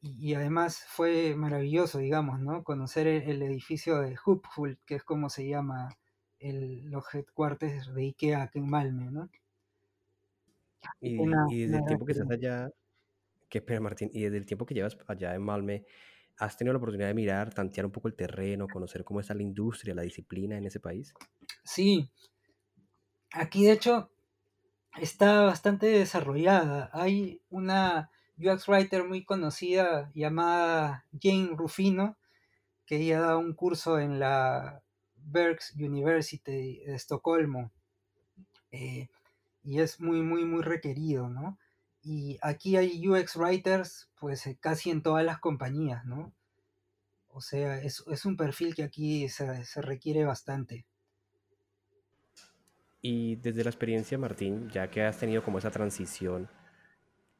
y, 0.00 0.34
además 0.34 0.84
fue 0.86 1.34
maravilloso, 1.34 1.98
digamos, 1.98 2.38
¿no? 2.40 2.62
Conocer 2.62 3.06
el, 3.06 3.42
edificio 3.42 3.98
de 4.00 4.16
Hupful, 4.24 4.78
que 4.86 4.96
es 4.96 5.02
como 5.04 5.30
se 5.30 5.48
llama 5.48 5.88
los 6.52 7.14
headquarters 7.14 7.94
de 7.94 8.02
IKEA 8.02 8.42
aquí 8.42 8.58
en 8.58 8.68
Malme, 8.68 9.10
¿no? 9.10 9.28
Y, 11.00 11.16
desde 11.16 11.78
el 11.78 11.84
tiempo 11.86 12.04
que 12.04 12.12
estás 12.12 12.30
allá, 12.30 12.70
que 13.48 13.58
espera 13.58 13.80
Martín, 13.80 14.10
y 14.12 14.22
desde 14.22 14.36
el 14.36 14.46
tiempo 14.46 14.66
que 14.66 14.74
llevas 14.74 14.98
allá 15.06 15.34
en 15.34 15.42
Malme, 15.42 15.84
¿has 16.38 16.56
tenido 16.56 16.72
la 16.72 16.78
oportunidad 16.78 17.08
de 17.08 17.14
mirar, 17.14 17.54
tantear 17.54 17.86
un 17.86 17.92
poco 17.92 18.08
el 18.08 18.14
terreno, 18.14 18.68
conocer 18.68 19.04
cómo 19.04 19.20
está 19.20 19.34
la 19.34 19.42
industria, 19.42 19.94
la 19.94 20.02
disciplina 20.02 20.56
en 20.58 20.66
ese 20.66 20.80
país? 20.80 21.14
Sí, 21.62 22.10
aquí 23.32 23.64
de 23.64 23.72
hecho 23.72 24.10
está 25.00 25.42
bastante 25.42 25.86
desarrollada. 25.86 26.90
Hay 26.92 27.40
una 27.50 28.10
UX 28.38 28.68
writer 28.68 29.04
muy 29.04 29.24
conocida 29.24 30.10
llamada 30.14 31.06
Jane 31.20 31.50
Rufino, 31.56 32.18
que 32.86 32.96
ella 32.96 33.20
da 33.20 33.36
un 33.36 33.54
curso 33.54 33.98
en 33.98 34.18
la 34.18 34.83
Berks 35.24 35.74
University 35.76 36.82
de 36.84 36.94
Estocolmo. 36.94 37.70
Eh, 38.70 39.08
y 39.62 39.80
es 39.80 40.00
muy, 40.00 40.22
muy, 40.22 40.44
muy 40.44 40.62
requerido, 40.62 41.28
¿no? 41.28 41.58
Y 42.02 42.38
aquí 42.42 42.76
hay 42.76 43.08
UX 43.08 43.36
writers, 43.36 44.10
pues 44.20 44.46
eh, 44.46 44.58
casi 44.60 44.90
en 44.90 45.02
todas 45.02 45.24
las 45.24 45.38
compañías, 45.38 46.04
¿no? 46.04 46.34
O 47.28 47.40
sea, 47.40 47.78
es, 47.78 48.00
un 48.24 48.36
perfil 48.36 48.74
que 48.74 48.84
aquí 48.84 49.28
se, 49.28 49.64
se, 49.64 49.82
requiere 49.82 50.24
bastante. 50.24 50.86
Y 53.00 53.36
desde 53.36 53.64
la 53.64 53.70
experiencia, 53.70 54.18
Martín, 54.18 54.68
ya 54.70 54.88
que 54.88 55.02
has 55.02 55.18
tenido 55.18 55.42
como 55.42 55.58
esa 55.58 55.70
transición, 55.70 56.48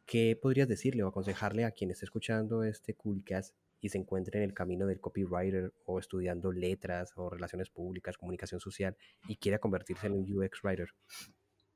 ¿qué 0.06 0.36
podrías 0.40 0.66
decirle 0.66 1.04
o 1.04 1.08
aconsejarle 1.08 1.64
a 1.64 1.70
quien 1.70 1.90
esté 1.90 2.06
escuchando 2.06 2.64
este 2.64 2.94
Coolcast 2.94 3.54
y 3.84 3.90
se 3.90 3.98
encuentre 3.98 4.38
en 4.38 4.44
el 4.44 4.54
camino 4.54 4.86
del 4.86 4.98
copywriter 4.98 5.74
o 5.84 5.98
estudiando 5.98 6.52
letras 6.52 7.12
o 7.16 7.28
relaciones 7.28 7.68
públicas, 7.68 8.16
comunicación 8.16 8.58
social 8.58 8.96
y 9.28 9.36
quiera 9.36 9.58
convertirse 9.58 10.06
en 10.06 10.14
un 10.14 10.22
UX 10.22 10.64
writer? 10.64 10.88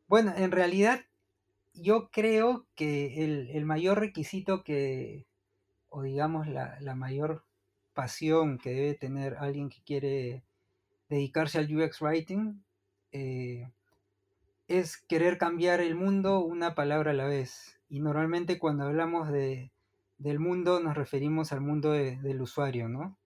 Bueno, 0.06 0.32
en 0.34 0.50
realidad 0.50 1.00
yo 1.74 2.08
creo 2.10 2.66
que 2.74 3.52
el, 3.54 3.66
mayor 3.66 4.00
requisito 4.00 4.64
que, 4.64 5.26
o 5.90 6.00
digamos 6.00 6.48
la, 6.48 6.78
mayor 6.96 7.44
pasión 7.92 8.56
que 8.56 8.70
debe 8.70 8.94
tener 8.94 9.36
alguien 9.36 9.68
que 9.68 9.82
quiere 9.82 10.44
dedicarse 11.10 11.58
al 11.58 11.76
UX 11.76 12.00
writing 12.00 12.64
eh, 13.12 13.70
es 14.66 14.96
querer 14.96 15.36
cambiar 15.36 15.82
el 15.82 15.94
mundo 15.94 16.40
una 16.40 16.74
palabra 16.74 17.10
a 17.10 17.14
la 17.14 17.26
vez. 17.26 17.78
Y 17.90 18.00
normalmente 18.00 18.58
cuando 18.58 18.84
hablamos 18.84 19.30
de, 19.30 19.72
del 20.18 20.40
mundo 20.40 20.81
nos 20.81 20.96
referimos 20.96 21.52
al 21.52 21.61
mundo 21.61 21.92
del 21.92 22.42
usuario, 22.42 22.88
¿no? 22.88 23.16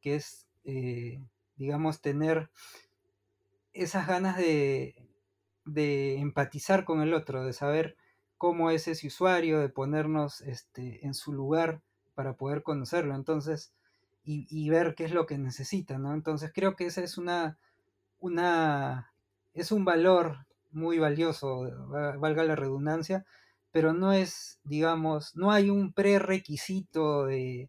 Que 0.00 0.16
es, 0.16 0.46
eh, 0.64 1.20
digamos, 1.56 2.00
tener 2.00 2.50
esas 3.72 4.06
ganas 4.06 4.36
de, 4.36 4.94
empatizar 5.66 6.84
con 6.84 7.02
el 7.02 7.12
otro, 7.12 7.44
de 7.44 7.52
saber 7.52 7.96
cómo 8.38 8.70
es 8.70 8.88
ese 8.88 9.08
usuario, 9.08 9.58
de 9.58 9.68
ponernos 9.68 10.40
este, 10.42 11.04
en 11.04 11.14
su 11.14 11.32
lugar 11.32 11.82
para 12.14 12.34
poder 12.34 12.62
conocerlo, 12.62 13.14
entonces, 13.14 13.72
y, 14.24 14.68
ver 14.70 14.94
qué 14.96 15.04
es 15.04 15.12
lo 15.12 15.26
que 15.26 15.38
necesita, 15.38 15.98
¿no? 15.98 16.12
Entonces 16.12 16.50
creo 16.52 16.74
que 16.74 16.86
ese 16.86 17.04
es 17.04 17.16
una, 17.16 17.58
una, 18.18 19.12
es 19.54 19.70
un 19.70 19.84
valor 19.84 20.46
muy 20.72 20.98
valioso, 20.98 21.70
valga 22.18 22.42
la 22.42 22.56
redundancia, 22.56 23.24
pero 23.76 23.92
no 23.92 24.14
es, 24.14 24.58
digamos, 24.64 25.36
no 25.36 25.52
hay 25.52 25.68
un 25.68 25.92
prerequisito 25.92 27.26
de, 27.26 27.68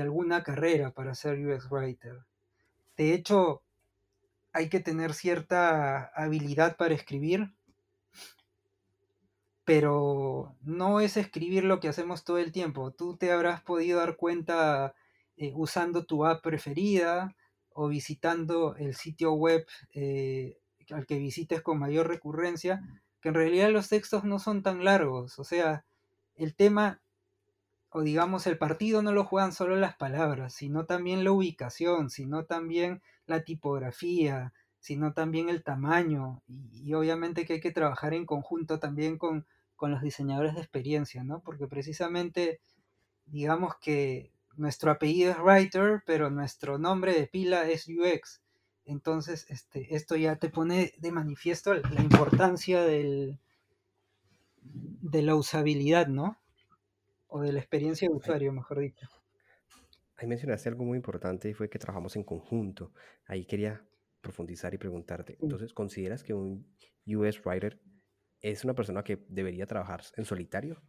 alguna 0.00 0.42
carrera 0.42 0.92
para 0.92 1.14
ser 1.14 1.46
UX 1.46 1.70
Writer. 1.70 2.24
De 2.96 3.12
hecho, 3.12 3.60
hay 4.54 4.70
que 4.70 4.80
tener 4.80 5.12
cierta 5.12 6.04
habilidad 6.14 6.78
para 6.78 6.94
escribir, 6.94 7.52
pero 9.66 10.56
no 10.62 11.00
es 11.00 11.18
escribir 11.18 11.64
lo 11.64 11.80
que 11.80 11.88
hacemos 11.88 12.24
todo 12.24 12.38
el 12.38 12.50
tiempo. 12.50 12.90
Tú 12.90 13.18
te 13.18 13.30
habrás 13.30 13.60
podido 13.60 13.98
dar 13.98 14.16
cuenta 14.16 14.94
eh, 15.36 15.52
usando 15.54 16.06
tu 16.06 16.24
app 16.24 16.42
preferida 16.42 17.36
o 17.74 17.88
visitando 17.88 18.74
el 18.76 18.94
sitio 18.94 19.34
web 19.34 19.66
eh, 19.92 20.56
al 20.90 21.04
que 21.04 21.18
visites 21.18 21.60
con 21.60 21.78
mayor 21.78 22.08
recurrencia, 22.08 22.80
que 23.22 23.28
en 23.28 23.34
realidad 23.36 23.70
los 23.70 23.88
textos 23.88 24.24
no 24.24 24.38
son 24.38 24.62
tan 24.62 24.84
largos. 24.84 25.38
O 25.38 25.44
sea, 25.44 25.84
el 26.36 26.54
tema, 26.54 27.00
o 27.90 28.02
digamos, 28.02 28.46
el 28.46 28.58
partido 28.58 29.00
no 29.00 29.12
lo 29.12 29.24
juegan 29.24 29.52
solo 29.52 29.76
las 29.76 29.96
palabras, 29.96 30.52
sino 30.52 30.84
también 30.86 31.24
la 31.24 31.30
ubicación, 31.30 32.10
sino 32.10 32.44
también 32.44 33.00
la 33.26 33.44
tipografía, 33.44 34.52
sino 34.80 35.12
también 35.12 35.48
el 35.48 35.62
tamaño. 35.62 36.42
Y, 36.48 36.92
obviamente 36.94 37.46
que 37.46 37.54
hay 37.54 37.60
que 37.60 37.70
trabajar 37.70 38.12
en 38.12 38.26
conjunto 38.26 38.80
también 38.80 39.18
con, 39.18 39.46
con 39.76 39.92
los 39.92 40.02
diseñadores 40.02 40.54
de 40.54 40.60
experiencia, 40.60 41.22
¿no? 41.22 41.40
Porque 41.40 41.68
precisamente, 41.68 42.60
digamos 43.26 43.76
que 43.76 44.32
nuestro 44.56 44.90
apellido 44.90 45.30
es 45.30 45.38
Writer, 45.38 46.02
pero 46.04 46.28
nuestro 46.28 46.76
nombre 46.78 47.14
de 47.14 47.28
pila 47.28 47.70
es 47.70 47.86
UX. 47.88 48.42
Entonces, 48.84 49.46
este, 49.48 49.94
esto 49.94 50.16
ya 50.16 50.36
te 50.36 50.48
pone 50.48 50.92
de 50.98 51.12
manifiesto 51.12 51.74
la 51.74 52.00
importancia 52.00 52.82
del, 52.82 53.38
de 54.62 55.22
la 55.22 55.34
usabilidad, 55.34 56.08
¿no? 56.08 56.38
O 57.28 57.40
de 57.40 57.52
la 57.52 57.60
experiencia 57.60 58.08
de 58.08 58.14
usuario, 58.14 58.52
mejor 58.52 58.80
dicho. 58.80 59.08
Ahí 60.16 60.26
mencionaste 60.26 60.68
algo 60.68 60.84
muy 60.84 60.96
importante 60.96 61.48
y 61.48 61.54
fue 61.54 61.68
que 61.68 61.78
trabajamos 61.78 62.16
en 62.16 62.24
conjunto. 62.24 62.92
Ahí 63.26 63.44
quería 63.44 63.84
profundizar 64.20 64.72
y 64.74 64.78
preguntarte. 64.78 65.36
Entonces, 65.40 65.72
¿consideras 65.72 66.22
que 66.22 66.34
un 66.34 66.66
US 67.06 67.44
Writer 67.44 67.80
es 68.40 68.64
una 68.64 68.74
persona 68.74 69.02
que 69.02 69.24
debería 69.28 69.66
trabajar 69.66 70.02
en 70.16 70.24
solitario? 70.24 70.80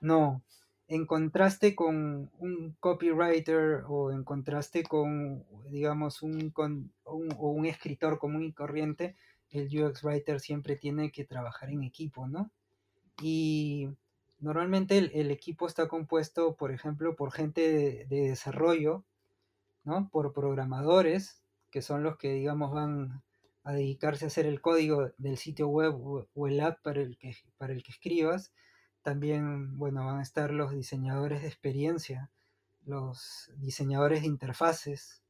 No, 0.00 0.42
en 0.88 1.04
contraste 1.04 1.76
con 1.76 2.30
un 2.38 2.76
copywriter 2.80 3.84
o 3.86 4.10
en 4.10 4.24
contraste 4.24 4.82
con, 4.82 5.44
digamos, 5.70 6.22
un, 6.22 6.50
con, 6.50 6.92
un, 7.04 7.28
o 7.38 7.50
un 7.50 7.66
escritor 7.66 8.18
común 8.18 8.44
y 8.44 8.52
corriente, 8.52 9.14
el 9.50 9.68
UX 9.68 10.02
Writer 10.02 10.40
siempre 10.40 10.76
tiene 10.76 11.12
que 11.12 11.24
trabajar 11.24 11.70
en 11.70 11.82
equipo, 11.82 12.26
¿no? 12.26 12.50
Y 13.22 13.90
normalmente 14.40 14.98
el, 14.98 15.30
equipo 15.30 15.66
está 15.66 15.88
compuesto, 15.88 16.56
por 16.56 16.72
ejemplo, 16.72 17.16
por 17.16 17.32
gente 17.32 18.06
de, 18.06 18.28
desarrollo, 18.28 19.04
¿no? 19.84 20.08
Por 20.10 20.32
programadores, 20.32 21.42
que 21.70 21.82
son 21.82 22.02
los 22.02 22.16
que, 22.16 22.32
digamos, 22.32 22.72
van 22.72 23.22
a 23.62 23.72
dedicarse 23.72 24.24
a 24.24 24.28
hacer 24.28 24.46
el 24.46 24.62
código 24.62 25.10
del 25.18 25.36
sitio 25.36 25.68
web 25.68 25.94
o, 26.34 26.48
el 26.48 26.60
app 26.60 26.80
para 26.82 27.02
el 27.02 27.18
que, 27.18 27.36
para 27.58 27.74
el 27.74 27.82
que 27.82 27.92
escribas 27.92 28.52
también, 29.08 29.78
bueno, 29.78 30.04
van 30.04 30.18
a 30.18 30.22
estar 30.22 30.50
los 30.50 30.70
diseñadores 30.70 31.40
de 31.40 31.48
experiencia, 31.48 32.28
los 32.84 33.50
diseñadores 33.56 34.20
de 34.20 34.26
interfaces. 34.26 35.22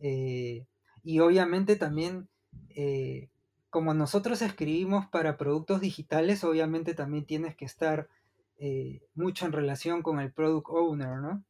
Eh, 0.00 0.66
y 1.04 1.20
obviamente 1.20 1.76
también, 1.76 2.28
eh, 2.70 3.28
como 3.70 3.94
nosotros 3.94 4.42
escribimos 4.42 5.06
para 5.06 5.36
productos 5.36 5.80
digitales, 5.80 6.42
obviamente 6.42 6.94
también 6.94 7.26
tienes 7.26 7.54
que 7.54 7.64
estar 7.64 8.08
eh, 8.58 9.02
mucho 9.14 9.46
en 9.46 9.52
relación 9.52 10.02
con 10.02 10.18
el 10.18 10.32
product 10.32 10.66
owner, 10.68 11.18
¿no? 11.18 11.44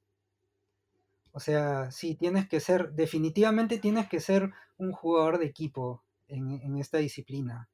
O 1.33 1.40
sea, 1.40 1.90
sí, 1.90 2.16
tienes 2.16 2.47
que 2.51 2.61
ser, 2.61 2.92
definitivamente 2.92 3.79
tienes 3.79 4.11
que 4.11 4.21
ser 4.21 4.53
un 4.77 4.92
jugador 4.92 5.38
de 5.38 5.47
equipo 5.47 6.03
en, 6.29 6.77
esta 6.77 6.99
disciplina. 6.99 7.71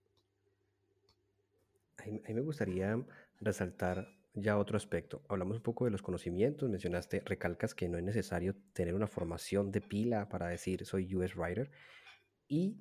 A 1.98 2.06
mí, 2.06 2.22
me 2.28 2.42
gustaría 2.42 2.96
resaltar 3.42 4.08
ya 4.34 4.56
otro 4.56 4.76
aspecto. 4.76 5.22
Hablamos 5.28 5.58
un 5.58 5.62
poco 5.62 5.84
de 5.84 5.90
los 5.90 6.02
conocimientos, 6.02 6.70
mencionaste, 6.70 7.20
recalcas 7.20 7.74
que 7.74 7.88
no 7.88 7.98
es 7.98 8.04
necesario 8.04 8.56
tener 8.72 8.94
una 8.94 9.06
formación 9.06 9.70
de 9.70 9.80
pila 9.80 10.28
para 10.28 10.48
decir 10.48 10.86
soy 10.86 11.14
US 11.14 11.36
Writer. 11.36 11.70
Y 12.48 12.78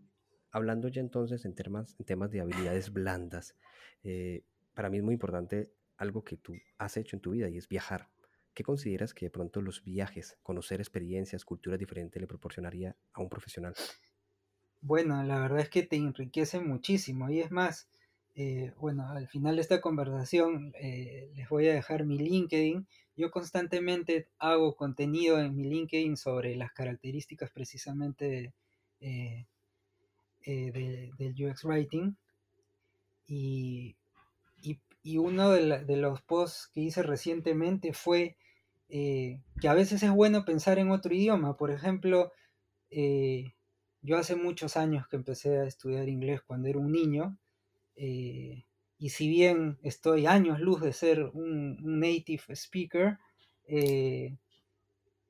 hablando 0.52 0.88
ya 0.88 1.02
entonces 1.02 1.43
en 1.45 1.56
temas, 1.56 1.95
en 2.00 2.06
temas 2.06 2.32
de 2.32 2.41
habilidades 2.41 2.93
blandas, 2.93 3.56
eh, 4.04 4.45
para 4.74 4.89
mí 4.89 4.97
es 4.97 5.04
muy 5.04 5.13
importante 5.13 5.74
algo 5.97 6.24
que 6.24 6.38
tú 6.38 6.54
has 6.78 6.97
hecho 6.97 7.15
en 7.15 7.21
tu 7.21 7.32
vida 7.32 7.50
y 7.50 7.58
es 7.58 7.67
viajar. 7.67 8.10
¿Qué 8.54 8.63
consideras 8.63 9.13
que 9.13 9.28
de 9.28 9.30
pronto 9.30 9.62
los 9.62 9.84
viajes, 9.84 10.38
conocer 10.41 10.82
experiencias, 10.82 11.45
culturas 11.45 11.80
diferentes 11.80 12.19
le 12.21 12.28
proporcionaría 12.28 12.95
a 13.13 13.21
un 13.21 13.30
profesional? 13.30 13.74
Bueno, 14.82 15.24
la 15.24 15.39
verdad 15.39 15.60
es 15.60 15.69
que 15.69 15.84
te 15.84 15.95
enriquece 15.95 16.60
muchísimo 16.60 17.30
y 17.30 17.39
es 17.39 17.52
más, 17.52 17.89
eh, 18.34 18.72
bueno, 18.78 19.10
al 19.10 19.28
final 19.28 19.58
de 19.58 19.62
esta 19.62 19.82
conversación 19.82 20.74
eh, 20.80 21.32
les 21.36 21.50
voy 21.50 21.67
a 21.67 21.74
dejar 21.74 22.06
mi 22.06 22.17
LinkedIn. 22.17 22.88
Yo 23.17 23.30
constantemente 23.30 24.30
hago 24.39 24.76
contenido 24.76 25.39
en 25.39 25.56
mi 25.56 25.65
LinkedIn 25.65 26.15
sobre 26.15 26.56
las 26.56 26.72
características 26.72 27.52
precisamente 27.52 28.54
eh, 29.02 29.46
del 30.46 31.36
UX 31.38 31.65
Writing. 31.65 32.15
Y, 33.28 33.96
uno 35.17 35.50
de, 35.52 35.98
los 35.98 36.22
posts 36.22 36.70
que 36.74 36.82
hice 36.82 37.02
recientemente 37.04 37.91
fue 37.94 38.38
que 38.88 39.67
a 39.67 39.74
veces 39.74 40.04
es 40.04 40.12
bueno 40.12 40.46
pensar 40.46 40.80
en 40.80 40.91
otro 40.91 41.13
idioma. 41.13 41.58
Por 41.58 41.72
ejemplo, 41.72 42.32
yo 42.89 44.17
hace 44.17 44.36
muchos 44.36 44.78
años 44.78 45.08
que 45.08 45.15
empecé 45.15 45.58
a 45.60 45.65
estudiar 45.65 46.08
inglés 46.08 46.41
cuando 46.41 46.67
era 46.70 46.80
un 46.80 46.91
niño 46.91 47.38
eh, 47.96 48.66
y 48.98 49.10
si 49.10 49.28
bien 49.28 49.80
estoy 49.82 50.28
años 50.28 50.60
luz 50.60 50.82
de 50.82 50.94
ser 50.94 51.26
un, 51.34 52.00
native 52.00 52.44
speaker, 52.50 53.18
eh, 53.68 54.38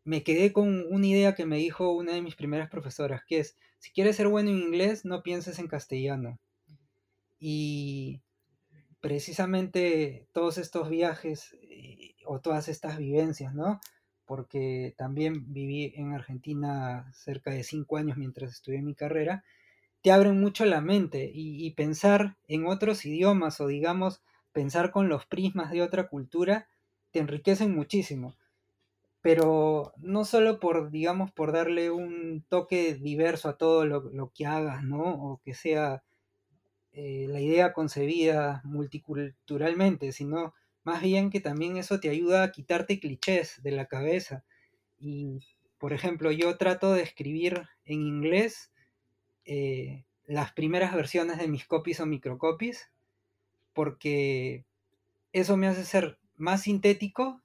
me 0.03 0.23
quedé 0.23 0.51
con 0.51 0.85
una 0.89 1.07
idea 1.07 1.35
que 1.35 1.45
me 1.45 1.57
dijo 1.57 1.91
una 1.91 2.13
de 2.13 2.21
mis 2.21 2.35
primeras 2.35 2.69
profesoras, 2.69 3.23
que 3.25 3.39
es, 3.39 3.57
si 3.77 3.91
quieres 3.91 4.17
ser 4.17 4.27
bueno 4.27 4.49
en 4.49 4.57
inglés, 4.57 5.05
no 5.05 5.23
pienses 5.23 5.57
en 5.59 5.67
castellano. 5.67 6.39
Y 7.39 8.21
precisamente 8.99 10.27
todos 10.33 10.57
estos 10.57 10.89
viajes 10.89 11.57
eh, 11.63 12.15
o 12.25 12.41
todas 12.41 12.67
estas 12.67 12.97
vivencias, 12.97 13.53
¿no? 13.53 13.79
Porque 14.25 14.93
también 14.97 15.51
viví 15.53 15.93
en 15.95 16.13
Argentina 16.13 17.09
cerca 17.13 17.51
de 17.51 17.63
cinco 17.63 17.97
años 17.97 18.17
mientras 18.17 18.51
estudié 18.51 18.81
mi 18.81 18.95
carrera 18.95 19.43
te 20.01 20.11
abren 20.11 20.39
mucho 20.39 20.65
la 20.65 20.81
mente 20.81 21.31
y, 21.33 21.69
pensar 21.71 22.37
en 22.47 22.65
otros 22.65 23.05
idiomas 23.05 23.61
o 23.61 23.67
digamos 23.67 24.21
pensar 24.51 24.91
con 24.91 25.09
los 25.09 25.25
prismas 25.25 25.71
de 25.71 25.81
otra 25.81 26.07
cultura 26.07 26.67
te 27.11 27.19
enriquecen 27.19 27.75
muchísimo. 27.75 28.35
Pero 29.21 29.93
no 29.97 30.25
solo 30.25 30.59
por, 30.59 30.89
digamos, 30.89 31.31
por 31.31 31.51
darle 31.51 31.91
un 31.91 32.43
toque 32.49 32.95
diverso 32.95 33.49
a 33.49 33.57
todo 33.57 33.85
lo, 33.85 34.31
que 34.33 34.47
hagas, 34.47 34.83
¿no? 34.83 35.03
O 35.03 35.39
que 35.45 35.53
sea 35.53 36.03
eh, 36.93 37.27
la 37.29 37.39
idea 37.39 37.73
concebida 37.73 38.61
multiculturalmente, 38.63 40.11
sino 40.11 40.55
más 40.83 41.03
bien 41.03 41.29
que 41.29 41.39
también 41.39 41.77
eso 41.77 41.99
te 41.99 42.09
ayuda 42.09 42.43
a 42.43 42.51
quitarte 42.51 42.99
clichés 42.99 43.61
de 43.61 43.71
la 43.71 43.85
cabeza. 43.85 44.43
Y, 44.99 45.39
por 45.77 45.93
ejemplo, 45.93 46.31
yo 46.31 46.57
trato 46.57 46.93
de 46.93 47.03
escribir 47.03 47.67
en 47.85 48.01
inglés 48.01 48.70
eh, 49.45 50.05
las 50.25 50.53
primeras 50.53 50.93
versiones 50.95 51.37
de 51.37 51.47
mis 51.47 51.65
copies 51.65 51.99
o 51.99 52.05
microcopies, 52.05 52.89
porque 53.73 54.65
eso 55.33 55.57
me 55.57 55.67
hace 55.67 55.85
ser 55.85 56.17
más 56.37 56.63
sintético 56.63 57.41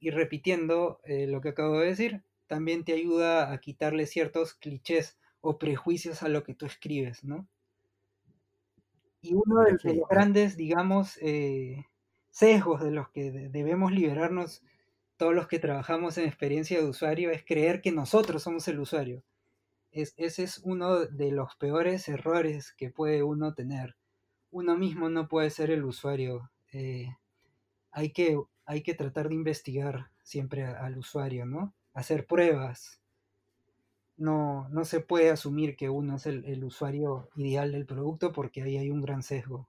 y 0.00 0.10
repitiendo 0.10 1.00
eh, 1.04 1.26
lo 1.26 1.40
que 1.40 1.50
acabo 1.50 1.78
de 1.78 1.86
decir, 1.86 2.22
también 2.46 2.84
te 2.84 2.92
ayuda 2.92 3.52
a 3.52 3.58
quitarle 3.58 4.06
ciertos 4.06 4.54
clichés 4.54 5.18
o 5.40 5.58
prejuicios 5.58 6.22
a 6.22 6.28
lo 6.28 6.44
que 6.44 6.54
tú 6.54 6.66
escribes, 6.66 7.24
¿no? 7.24 7.46
Y 9.22 9.34
uno 9.34 9.62
de, 9.62 9.94
los 9.94 10.08
grandes, 10.08 10.56
digamos, 10.56 11.18
eh, 11.22 11.86
sesgos 12.30 12.82
de 12.82 12.90
los 12.90 13.08
que 13.08 13.30
debemos 13.30 13.92
liberarnos 13.92 14.62
todos 15.16 15.34
los 15.34 15.46
que 15.46 15.58
trabajamos 15.58 16.18
en 16.18 16.26
experiencia 16.26 16.78
de 16.78 16.88
usuario 16.88 17.30
es 17.30 17.44
creer 17.44 17.80
que 17.80 17.92
nosotros 17.92 18.42
somos 18.42 18.66
el 18.68 18.80
usuario 18.80 19.22
ese 19.94 20.42
es 20.42 20.58
uno 20.58 21.06
de 21.06 21.30
los 21.30 21.54
peores 21.56 22.08
errores 22.08 22.72
que 22.72 22.90
puede 22.90 23.22
uno 23.22 23.54
tener. 23.54 23.96
Uno 24.50 24.76
mismo 24.76 25.08
no 25.08 25.28
puede 25.28 25.50
ser 25.50 25.70
el 25.70 25.84
usuario. 25.84 26.50
Eh, 26.72 27.08
hay, 27.92 28.12
que, 28.12 28.40
hay 28.66 28.82
que 28.82 28.94
tratar 28.94 29.28
de 29.28 29.34
investigar 29.34 30.10
siempre 30.22 30.64
al 30.64 30.98
usuario, 30.98 31.46
¿no? 31.46 31.74
Hacer 31.92 32.26
pruebas. 32.26 33.00
No, 34.16 34.68
no 34.70 34.84
se 34.84 35.00
puede 35.00 35.30
asumir 35.30 35.76
que 35.76 35.88
uno 35.88 36.16
es 36.16 36.26
el, 36.26 36.44
el 36.44 36.64
usuario 36.64 37.28
ideal 37.36 37.72
del 37.72 37.86
producto 37.86 38.32
porque 38.32 38.62
ahí 38.62 38.76
hay 38.76 38.90
un 38.90 39.00
gran 39.00 39.22
sesgo. 39.22 39.68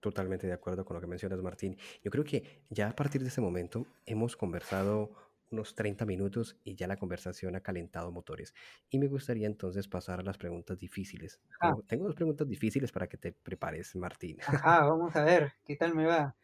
Totalmente 0.00 0.46
de 0.46 0.52
acuerdo 0.52 0.84
con 0.84 0.94
lo 0.94 1.00
que 1.00 1.06
mencionas, 1.06 1.40
Martín. 1.40 1.76
Yo 2.02 2.10
creo 2.10 2.24
que 2.24 2.64
ya 2.70 2.88
a 2.88 2.96
partir 2.96 3.22
de 3.22 3.28
este 3.28 3.40
momento 3.40 3.86
hemos 4.04 4.36
conversado 4.36 5.12
unos 5.52 5.74
30 5.74 6.06
minutos 6.06 6.58
y 6.64 6.74
ya 6.76 6.86
la 6.86 6.96
conversación 6.96 7.56
ha 7.56 7.62
calentado 7.62 8.10
motores. 8.12 8.54
Y 8.90 8.98
me 8.98 9.08
gustaría 9.08 9.46
entonces 9.46 9.88
pasar 9.88 10.20
a 10.20 10.22
las 10.22 10.38
preguntas 10.38 10.78
difíciles. 10.78 11.40
Ah. 11.60 11.72
Tengo- 11.86 12.06
dos 12.06 12.14
preguntas 12.16 12.48
difíciles 12.48 12.92
para 12.92 13.08
que 13.08 13.18
te 13.18 13.32
prepares, 13.32 13.94
Martín. 13.96 14.38
Ajá, 14.46 14.84
vamos 14.86 15.14
a 15.16 15.24
ver, 15.24 15.52
¿qué 15.64 15.74
tal 15.76 15.94
me 15.96 16.06
va? 16.06 16.36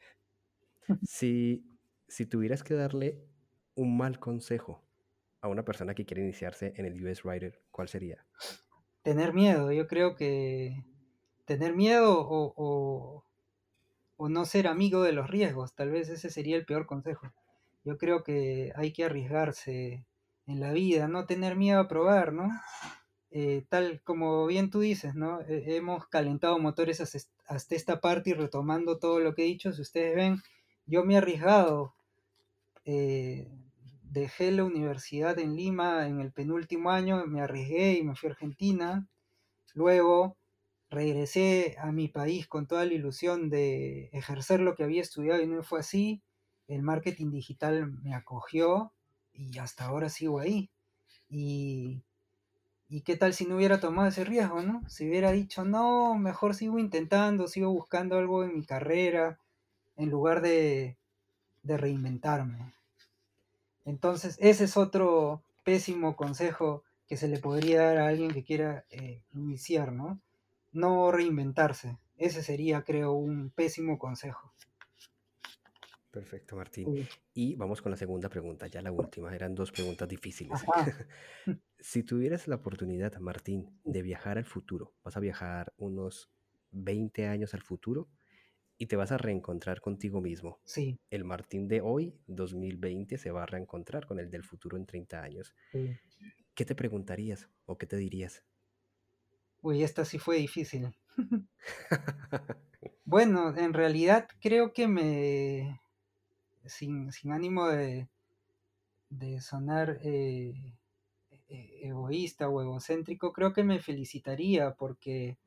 Si, 1.03 1.65
si 2.09 2.27
tuvieras 2.27 2.63
que 2.63 2.75
darle 2.75 3.27
un 3.75 3.97
mal 3.97 4.19
consejo 4.21 4.85
a 5.41 5.49
una 5.49 5.65
persona 5.65 5.95
que 5.95 6.05
quiere 6.07 6.23
iniciarse 6.23 6.73
en 6.77 6.85
el 6.87 7.03
US 7.05 7.23
Rider, 7.25 7.63
¿cuál 7.71 7.89
sería? 7.89 8.27
Tener 9.03 9.33
miedo, 9.35 9.73
yo 9.73 9.89
creo 9.89 10.15
que 10.15 10.85
tener 11.47 11.75
miedo 11.75 12.21
o, 12.21 12.53
o, 12.57 13.25
o 14.17 14.29
no 14.29 14.45
ser 14.47 14.69
amigo 14.69 15.03
de 15.03 15.13
los 15.13 15.29
riesgos, 15.31 15.75
tal 15.75 15.91
vez 15.91 16.09
ese 16.11 16.31
sería 16.31 16.57
el 16.57 16.67
peor 16.67 16.87
consejo. 16.87 17.29
Yo 17.89 17.99
creo 17.99 18.23
que 18.23 18.73
hay 18.77 18.93
que 18.93 19.05
arriesgarse 19.05 20.07
en 20.47 20.61
la 20.61 20.73
vida, 20.73 21.09
no 21.09 21.27
tener 21.27 21.57
miedo 21.57 21.81
a 21.81 21.89
probar, 21.89 22.33
¿no? 22.33 22.49
Eh, 23.31 23.65
tal 23.71 24.03
como 24.03 24.47
bien 24.47 24.71
tú 24.71 24.81
dices, 24.81 25.15
¿no? 25.15 25.41
Eh, 25.43 25.77
hemos 25.77 26.07
calentado 26.09 26.59
motores 26.59 27.01
hasta, 27.01 27.19
est- 27.19 27.33
hasta 27.47 27.75
esta 27.77 28.01
parte 28.01 28.31
y 28.31 28.35
retomando 28.35 28.99
todo 28.99 29.21
lo 29.21 29.35
que 29.35 29.43
he 29.43 29.47
dicho, 29.47 29.73
si 29.73 29.83
ustedes 29.83 30.17
ven, 30.17 30.43
yo 30.87 31.05
me 31.05 31.15
he 31.15 31.19
arriesgado. 31.19 31.95
eh, 32.85 33.49
dejé 34.03 34.51
la 34.53 34.65
universidad 34.65 35.39
en 35.39 35.55
Lima 35.57 36.07
en 36.09 36.21
el 36.21 36.33
penúltimo 36.33 36.91
año, 36.91 37.25
me 37.27 37.41
arriesgué 37.43 37.93
y 37.99 38.03
me 38.05 38.15
fui 38.17 38.29
a 38.29 38.33
Argentina. 38.33 39.07
Luego 39.75 40.37
regresé 40.91 41.77
a 41.81 41.93
mi 41.93 42.09
país 42.09 42.49
con 42.49 42.67
toda 42.69 42.85
la 42.87 42.95
ilusión 42.95 43.51
de 43.51 44.11
ejercer 44.13 44.61
lo 44.61 44.75
que 44.77 44.85
había 44.85 45.03
estudiado 45.03 45.43
y 45.43 45.47
no 45.49 45.63
fue 45.65 45.81
así. 45.81 46.23
El 46.69 46.83
marketing 46.83 47.31
digital 47.31 47.91
me 48.03 48.15
acogió 48.15 48.93
y 49.33 49.59
hasta 49.59 49.87
ahora 49.87 50.09
sigo 50.09 50.39
ahí. 50.39 50.71
Y, 51.31 52.03
qué 53.05 53.17
tal 53.17 53.35
si 53.35 53.47
no 53.47 53.57
hubiera 53.57 53.81
tomado 53.81 54.09
ese 54.09 54.25
riesgo, 54.25 54.63
¿no? 54.63 54.89
Si 54.89 55.09
hubiera 55.09 55.33
dicho, 55.33 55.65
no, 55.65 56.15
mejor 56.15 56.55
sigo 56.55 56.79
intentando, 56.79 57.49
sigo 57.49 57.71
buscando 57.71 58.17
algo 58.19 58.45
en 58.45 58.55
mi 58.55 58.65
carrera, 58.65 59.39
en 59.97 60.11
lugar 60.11 60.43
de, 60.43 60.97
de 61.63 61.77
reinventarme. 61.77 62.75
Entonces, 63.85 64.37
ese 64.41 64.65
es 64.65 64.77
otro 64.77 65.43
pésimo 65.65 66.17
consejo 66.17 66.85
que 67.07 67.17
se 67.17 67.29
le 67.29 67.39
podría 67.39 67.83
dar 67.83 67.99
a 67.99 68.09
alguien 68.09 68.31
que 68.31 68.45
quiera 68.45 68.85
eh, 68.91 69.23
iniciar, 69.33 69.93
¿no? 69.93 70.21
No 70.73 71.11
reinventarse. 71.11 71.97
Ese 72.19 72.43
sería, 72.43 72.83
creo, 72.83 73.13
un 73.13 73.51
pésimo 73.51 73.99
consejo. 73.99 74.53
Perfecto, 76.11 76.57
Martín. 76.57 76.95
Sí. 76.95 77.09
Y 77.35 77.55
vamos 77.57 77.83
con 77.83 77.91
la 77.91 77.97
segunda 77.97 78.29
pregunta, 78.29 78.67
ya 78.67 78.81
la 78.81 78.93
última. 78.93 79.35
Eran 79.35 79.55
dos 79.55 79.73
preguntas 79.73 80.09
difíciles. 80.09 80.61
Si 81.81 82.03
tuvieras 82.03 82.49
la 82.49 82.57
oportunidad, 82.57 83.17
Martín, 83.21 83.79
de 83.85 84.03
viajar 84.03 84.37
al 84.37 84.45
futuro, 84.45 84.97
vas 85.05 85.17
a 85.17 85.21
viajar 85.21 85.73
unos 85.77 86.29
20 86.73 87.29
años 87.29 87.55
al 87.55 87.63
futuro 87.63 88.09
y 88.79 88.87
te 88.87 88.97
vas 88.97 89.13
a 89.13 89.17
reencontrar 89.17 89.81
contigo 89.81 90.21
mismo. 90.21 90.61
Sí, 90.65 90.99
El 91.09 91.25
Martín 91.25 91.69
de 91.69 91.81
hoy, 91.81 92.19
2020, 92.27 93.17
se 93.17 93.31
va 93.31 93.45
a 93.45 93.47
reencontrar 93.47 94.07
con 94.07 94.19
el 94.19 94.29
del 94.29 94.43
futuro 94.43 94.77
en 94.77 94.87
30 94.87 95.23
años. 95.23 95.55
sí. 95.71 95.97
¿Qué 96.55 96.65
te 96.65 96.75
preguntarías 96.75 97.49
o 97.67 97.79
qué 97.79 97.87
te 97.87 97.97
dirías? 97.97 98.43
Uy, 99.63 99.85
esta 99.85 100.05
sí 100.05 100.19
fue 100.19 100.39
difícil. 100.39 100.93
Bueno, 103.05 103.57
en 103.57 103.73
realidad 103.73 104.29
creo 104.39 104.75
que 104.75 104.87
me, 104.87 105.81
sin, 106.69 107.13
sin 107.13 107.33
ánimo 107.33 107.67
de, 107.69 108.09
de 109.11 109.41
sonar 109.41 109.99
eh, 110.03 110.55
e- 111.49 111.89
egoísta 111.91 112.49
o 112.49 112.61
egocéntrico, 112.63 113.33
creo 113.33 113.53
que 113.53 113.65
me 113.65 113.81
felicitaría 113.81 114.75
porque 114.75 115.39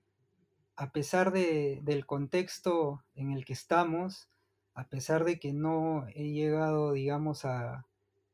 a 0.75 0.91
pesar 0.91 1.31
de- 1.31 1.79
del 1.83 2.05
contexto 2.05 3.03
en 3.15 3.31
el 3.31 3.45
que 3.45 3.53
estamos, 3.53 4.29
a 4.73 4.87
pesar 4.89 5.25
de 5.25 5.39
que 5.39 5.53
no 5.53 6.07
he 6.15 6.31
llegado, 6.31 6.93
digamos, 6.93 7.45
a, 7.45 7.85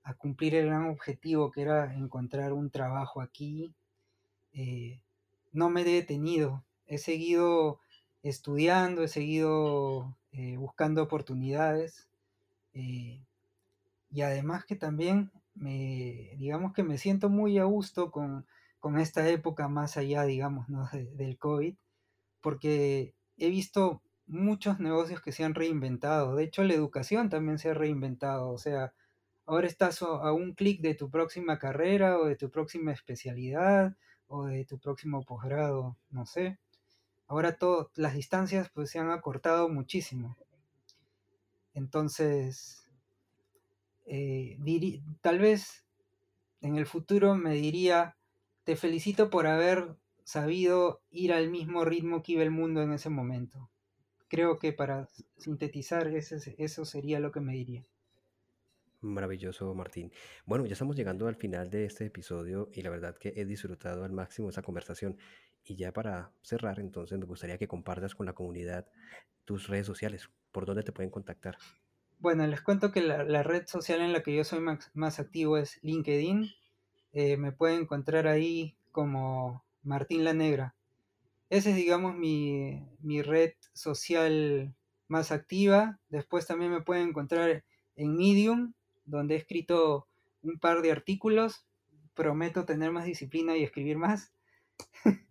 a 0.04 0.14
cumplir 0.16 0.56
el 0.56 0.68
gran 0.68 0.86
objetivo 0.90 1.52
que 1.52 1.62
era 1.64 1.94
encontrar 1.96 2.54
un 2.54 2.70
trabajo 2.72 3.22
aquí, 3.22 3.74
eh, 4.54 5.02
no 5.52 5.70
me 5.70 5.82
he 5.82 5.86
detenido. 5.86 6.66
He 6.88 6.98
seguido 6.98 7.80
estudiando, 8.24 9.04
he 9.04 9.08
seguido 9.08 10.18
eh, 10.32 10.58
buscando 10.58 11.04
oportunidades 11.04 12.08
eh, 12.78 13.26
y 14.10 14.22
además 14.22 14.66
que 14.66 14.76
también 14.76 15.32
me, 15.54 16.32
digamos 16.38 16.74
que 16.74 16.84
me 16.84 16.98
siento 16.98 17.30
muy 17.30 17.58
a 17.58 17.66
gusto 17.66 18.12
con, 18.12 18.48
con 18.80 19.00
esta 19.00 19.28
época 19.30 19.68
más 19.68 19.98
allá, 19.98 20.24
digamos, 20.24 20.70
¿no? 20.70 20.88
de- 20.92 21.06
del 21.16 21.38
COVID, 21.38 21.76
porque 22.42 23.16
he 23.38 23.50
visto 23.50 24.02
muchos 24.28 24.80
negocios 24.80 25.22
que 25.22 25.32
se 25.32 25.44
han 25.44 25.56
reinventado. 25.56 26.36
De 26.36 26.44
hecho, 26.46 26.64
la 26.64 26.74
educación 26.74 27.30
también 27.30 27.60
se 27.60 27.70
ha 27.70 27.74
reinventado. 27.74 28.52
O 28.52 28.58
sea, 28.58 28.94
ahora 29.46 29.68
estás 29.68 30.02
a 30.04 30.32
un 30.34 30.54
clic 30.54 30.82
de 30.82 30.96
tu 30.96 31.10
próxima 31.12 31.60
carrera 31.60 32.20
o 32.20 32.26
de 32.26 32.36
tu 32.36 32.52
próxima 32.52 32.92
especialidad 32.94 33.96
o 34.28 34.46
de 34.46 34.66
tu 34.66 34.80
próximo 34.80 35.24
posgrado, 35.24 35.98
no 36.10 36.26
sé. 36.26 36.60
Ahora 37.28 37.58
todo, 37.58 37.92
las 37.96 38.16
distancias 38.16 38.70
pues 38.74 38.92
se 38.92 39.00
han 39.00 39.12
acortado 39.12 39.70
muchísimo. 39.70 40.38
Entonces, 41.78 42.90
eh, 44.06 44.58
tal 45.22 45.40
vez 45.40 45.86
en 46.62 46.78
el 46.78 46.86
futuro 46.88 47.36
me 47.36 47.54
diría, 47.56 48.18
te 48.64 48.76
felicito 48.76 49.30
por 49.30 49.48
haber 49.48 49.98
sabido 50.24 51.04
ir 51.12 51.34
al 51.34 51.50
mismo 51.50 51.86
ritmo 51.86 52.24
que 52.24 52.34
iba 52.34 52.44
el 52.44 52.52
mundo 52.52 52.82
en 52.84 52.94
ese 52.94 53.10
momento. 53.10 53.72
Creo 54.30 54.60
que 54.60 54.74
para 54.74 55.08
sintetizar 55.38 56.08
ese- 56.10 56.56
eso 56.60 56.86
sería 56.86 57.20
lo 57.22 57.32
que 57.32 57.42
me 57.42 57.54
diría. 57.54 57.86
Maravilloso, 59.02 59.74
Martín. 59.76 60.12
Bueno, 60.46 60.66
ya 60.66 60.74
estamos 60.74 60.96
llegando 60.96 61.28
al 61.28 61.36
final 61.36 61.70
de 61.70 61.86
este 61.86 62.06
episodio 62.06 62.70
y 62.74 62.82
la 62.82 62.90
verdad 62.90 63.16
que 63.18 63.34
he 63.36 63.46
disfrutado 63.46 64.04
al 64.04 64.12
máximo 64.12 64.50
esa 64.50 64.64
conversación. 64.64 65.18
Y 65.64 65.76
ya 65.76 65.94
para 65.94 66.34
cerrar, 66.42 66.80
entonces 66.80 67.18
me 67.20 67.26
gustaría 67.26 67.58
que 67.60 67.68
compartas 67.68 68.16
con 68.16 68.26
la 68.26 68.34
comunidad 68.34 68.88
tus 69.46 69.68
redes 69.68 69.86
sociales, 69.88 70.30
por 70.52 70.66
dónde 70.66 70.84
te 70.84 70.92
pueden 70.92 71.12
contactar. 71.12 71.58
Bueno, 72.20 72.48
les 72.48 72.62
cuento 72.62 72.92
que 72.92 73.02
la, 73.02 73.44
red 73.44 73.68
social 73.68 74.02
en 74.02 74.12
la 74.12 74.24
que 74.24 74.36
yo 74.36 74.44
soy 74.44 74.60
más, 74.60 74.90
más 74.96 75.20
activo 75.20 75.58
es 75.58 75.80
LinkedIn. 75.84 76.50
Eh, 77.14 77.38
me 77.38 77.52
pueden 77.52 77.82
encontrar 77.82 78.28
ahí 78.28 78.76
como 78.92 79.64
Martín 79.84 80.24
La 80.24 80.34
Negra. 80.34 80.76
Esa 81.50 81.70
es, 81.70 81.76
digamos, 81.76 82.16
mi, 82.16 82.84
mi 83.00 83.22
red 83.22 83.54
social 83.74 84.74
más 85.08 85.32
activa. 85.32 86.00
Después 86.10 86.48
también 86.48 86.72
me 86.72 86.82
pueden 86.82 87.10
encontrar 87.10 87.64
en 87.96 88.16
Medium, 88.16 88.74
donde 89.06 89.36
he 89.36 89.38
escrito 89.38 90.08
un 90.42 90.60
par 90.60 90.82
de 90.82 90.92
artículos. 90.92 91.66
Prometo 92.16 92.66
tener 92.66 92.92
más 92.92 93.06
disciplina 93.06 93.56
y 93.56 93.64
escribir 93.64 93.98
más. 93.98 94.34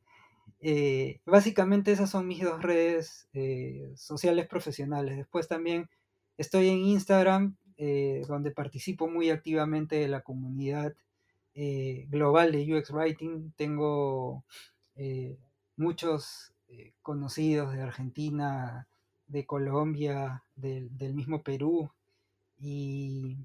Eh, 0.69 1.21
básicamente 1.25 1.93
esas 1.93 2.11
son 2.11 2.27
mis 2.27 2.43
dos 2.43 2.61
redes 2.61 3.29
eh, 3.35 3.93
sociales 3.95 4.49
profesionales. 4.49 5.17
Después 5.17 5.47
también 5.47 5.89
estoy 6.39 6.71
en 6.71 6.79
Instagram, 6.79 7.57
eh, 7.77 8.25
donde 8.27 8.51
participo 8.51 9.07
muy 9.09 9.31
activamente 9.31 9.95
de 9.95 10.09
la 10.09 10.23
comunidad 10.23 10.93
global 12.09 12.51
de 12.51 12.75
UX 12.75 12.91
Writing. 12.91 13.53
Tengo 13.57 14.45
muchos 15.77 16.53
conocidos 17.01 17.73
de 17.73 17.81
Argentina, 17.81 18.89
de 19.29 19.47
Colombia, 19.47 20.43
del, 20.57 21.15
mismo 21.15 21.43
Perú. 21.45 21.93
Y, 22.59 23.39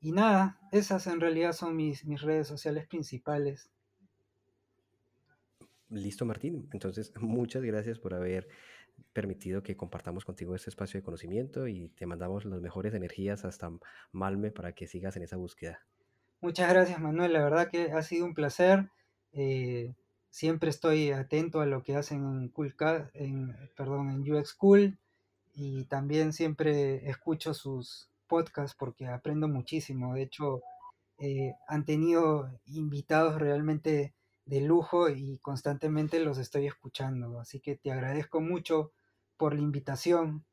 nada, 0.00 0.56
esas 0.70 1.06
en 1.08 1.20
realidad 1.20 1.52
son 1.52 1.74
mis 1.76 2.22
redes 2.22 2.46
sociales 2.46 2.86
principales. 2.86 3.68
Listo, 5.90 6.24
Martín. 6.24 6.68
Entonces, 6.72 7.12
muchas 7.20 7.62
gracias 7.62 7.98
por 7.98 8.14
haber 8.14 8.48
permitido 9.12 9.62
que 9.62 9.76
compartamos 9.76 10.24
contigo 10.24 10.54
este 10.54 10.70
espacio 10.70 10.98
de 11.00 11.04
conocimiento 11.04 11.68
y 11.68 11.90
te 11.90 12.06
mandamos 12.06 12.44
las 12.44 12.60
mejores 12.60 12.94
energías 12.94 13.44
hasta 13.44 13.70
Malme 14.12 14.50
para 14.50 14.74
que 14.74 14.86
sigas 14.86 15.16
en 15.16 15.22
esa 15.24 15.36
búsqueda. 15.36 15.86
Muchas 16.40 16.68
gracias, 16.70 17.00
Manuel. 17.00 17.32
La 17.32 17.44
verdad 17.44 17.68
que 17.70 17.92
ha 17.92 18.02
sido 18.02 18.26
un 18.26 18.34
placer. 18.34 18.90
Eh, 19.32 19.94
siempre 20.30 20.70
estoy 20.70 21.10
atento 21.10 21.60
a 21.60 21.66
lo 21.66 21.82
que 21.82 21.96
hacen 21.96 22.24
en, 22.24 22.48
cool 22.48 22.74
Ca- 22.76 23.10
en, 23.14 23.54
perdón, 23.76 24.10
en 24.10 24.30
UX 24.32 24.54
Cool 24.54 24.98
y 25.54 25.84
también 25.86 26.32
siempre 26.32 27.08
escucho 27.10 27.54
sus 27.54 28.10
podcasts 28.28 28.76
porque 28.78 29.06
aprendo 29.06 29.48
muchísimo. 29.48 30.14
De 30.14 30.22
hecho, 30.22 30.60
eh, 31.18 31.54
han 31.68 31.84
tenido 31.84 32.50
invitados 32.66 33.40
realmente 33.40 34.14
de 34.48 34.62
lujo 34.62 35.10
y 35.10 35.38
constantemente 35.38 36.20
los 36.20 36.38
estoy 36.38 36.66
escuchando. 36.66 37.38
Así 37.38 37.60
que 37.60 37.76
te 37.76 37.92
agradezco 37.92 38.40
mucho 38.40 38.92
por 39.36 39.54
la 39.54 39.60
invitación 39.60 40.44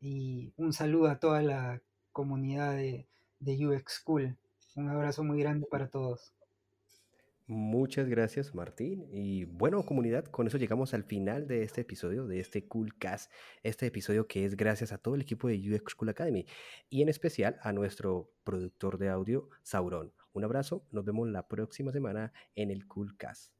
y 0.00 0.52
un 0.56 0.72
saludo 0.72 1.08
a 1.08 1.20
toda 1.20 1.40
la 1.42 1.80
comunidad 2.12 2.74
de, 2.74 3.06
de 3.38 3.66
UX 3.66 4.00
School. 4.02 4.36
Un 4.74 4.88
abrazo 4.88 5.22
muy 5.22 5.38
grande 5.38 5.66
para 5.70 5.88
todos. 5.88 6.34
Muchas 7.46 8.08
gracias, 8.08 8.54
Martín. 8.54 9.06
Y 9.12 9.44
bueno, 9.44 9.86
comunidad, 9.86 10.24
con 10.26 10.48
eso 10.48 10.58
llegamos 10.58 10.92
al 10.92 11.04
final 11.04 11.46
de 11.46 11.62
este 11.62 11.82
episodio, 11.82 12.26
de 12.26 12.40
este 12.40 12.66
Cool 12.66 12.98
Cast. 12.98 13.32
Este 13.62 13.86
episodio 13.86 14.26
que 14.26 14.44
es 14.44 14.56
gracias 14.56 14.92
a 14.92 14.98
todo 14.98 15.14
el 15.14 15.22
equipo 15.22 15.48
de 15.48 15.56
UX 15.56 15.92
School 15.92 16.08
Academy 16.10 16.44
y 16.90 17.02
en 17.02 17.08
especial 17.08 17.56
a 17.62 17.72
nuestro 17.72 18.32
productor 18.42 18.98
de 18.98 19.08
audio, 19.08 19.48
Sauron. 19.62 20.12
Un 20.32 20.44
abrazo, 20.44 20.84
nos 20.90 21.04
vemos 21.04 21.28
la 21.28 21.48
próxima 21.48 21.92
semana 21.92 22.32
en 22.54 22.70
el 22.70 22.86
Coolcast. 22.86 23.52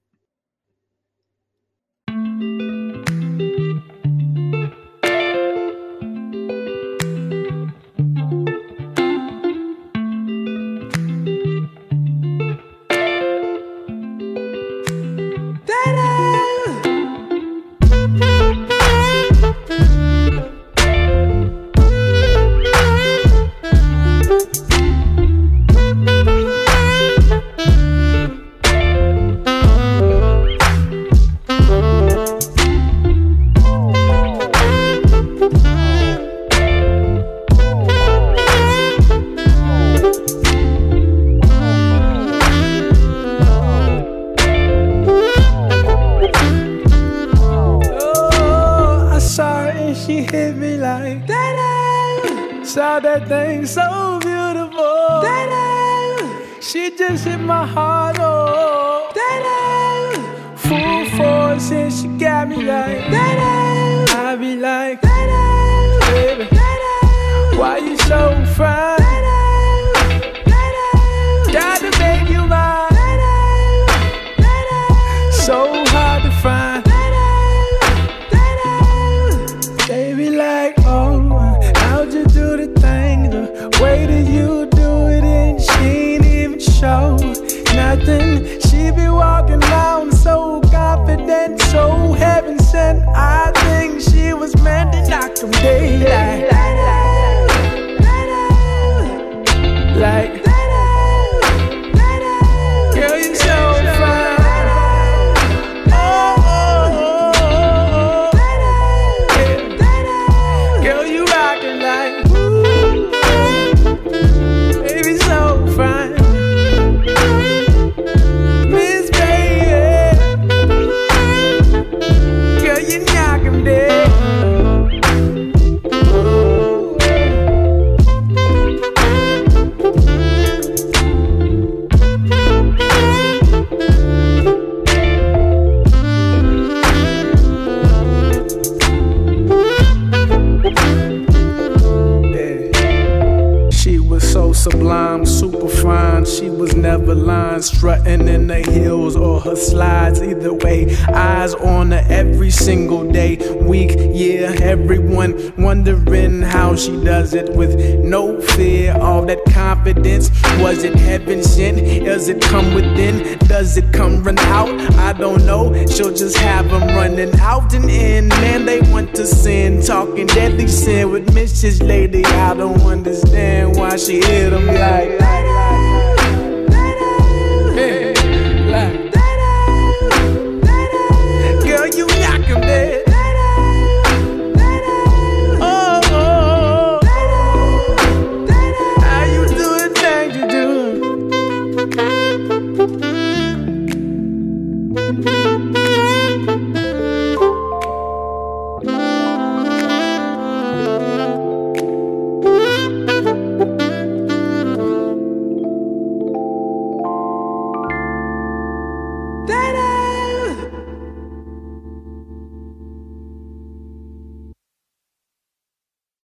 so 144.38 144.47
sublime, 144.54 145.24
superfine. 145.24 146.24
She 146.24 146.50
was 146.50 146.74
never 146.74 147.14
lying, 147.14 147.62
strutting 147.62 148.28
in 148.28 148.46
the 148.46 148.60
heels 148.60 149.16
or 149.16 149.40
her 149.40 149.56
slides. 149.56 150.22
Either 150.22 150.54
way, 150.54 150.96
eyes 151.08 151.54
on 151.54 151.90
her 151.90 152.04
every 152.08 152.50
single 152.50 153.10
day, 153.10 153.36
week, 153.60 153.96
year. 154.14 154.54
Everyone 154.62 155.52
wondering 155.56 156.42
how 156.42 156.76
she 156.76 156.92
does 157.04 157.34
it 157.34 157.54
with 157.54 157.78
no 158.04 158.40
fear. 158.40 158.96
All 159.00 159.24
that 159.26 159.44
confidence, 159.52 160.30
was 160.58 160.84
it 160.84 160.94
heaven 160.94 161.42
sent? 161.42 161.78
Does 162.04 162.28
it 162.28 162.40
come 162.40 162.74
within? 162.74 163.38
Does 163.48 163.76
it 163.76 163.92
come 163.92 164.22
run 164.22 164.38
out? 164.38 164.68
I 164.98 165.12
don't 165.12 165.44
know. 165.44 165.72
She'll 165.86 166.14
just 166.14 166.36
have 166.38 166.70
them 166.70 166.88
running 166.88 167.38
out 167.40 167.74
and 167.74 167.90
in. 167.90 168.28
Man, 168.28 168.64
they 168.64 168.80
want 168.92 169.14
to 169.16 169.26
sin, 169.26 169.82
talking 169.82 170.26
deadly 170.26 170.68
sin 170.68 171.10
with 171.10 171.26
Mrs. 171.34 171.86
Lady. 171.86 172.24
I 172.24 172.54
don't 172.54 172.80
understand 172.82 173.76
why 173.76 173.96
she 173.96 174.18
is 174.18 174.47
it'll 174.48 174.60
be 174.60 174.78
like. 174.78 175.57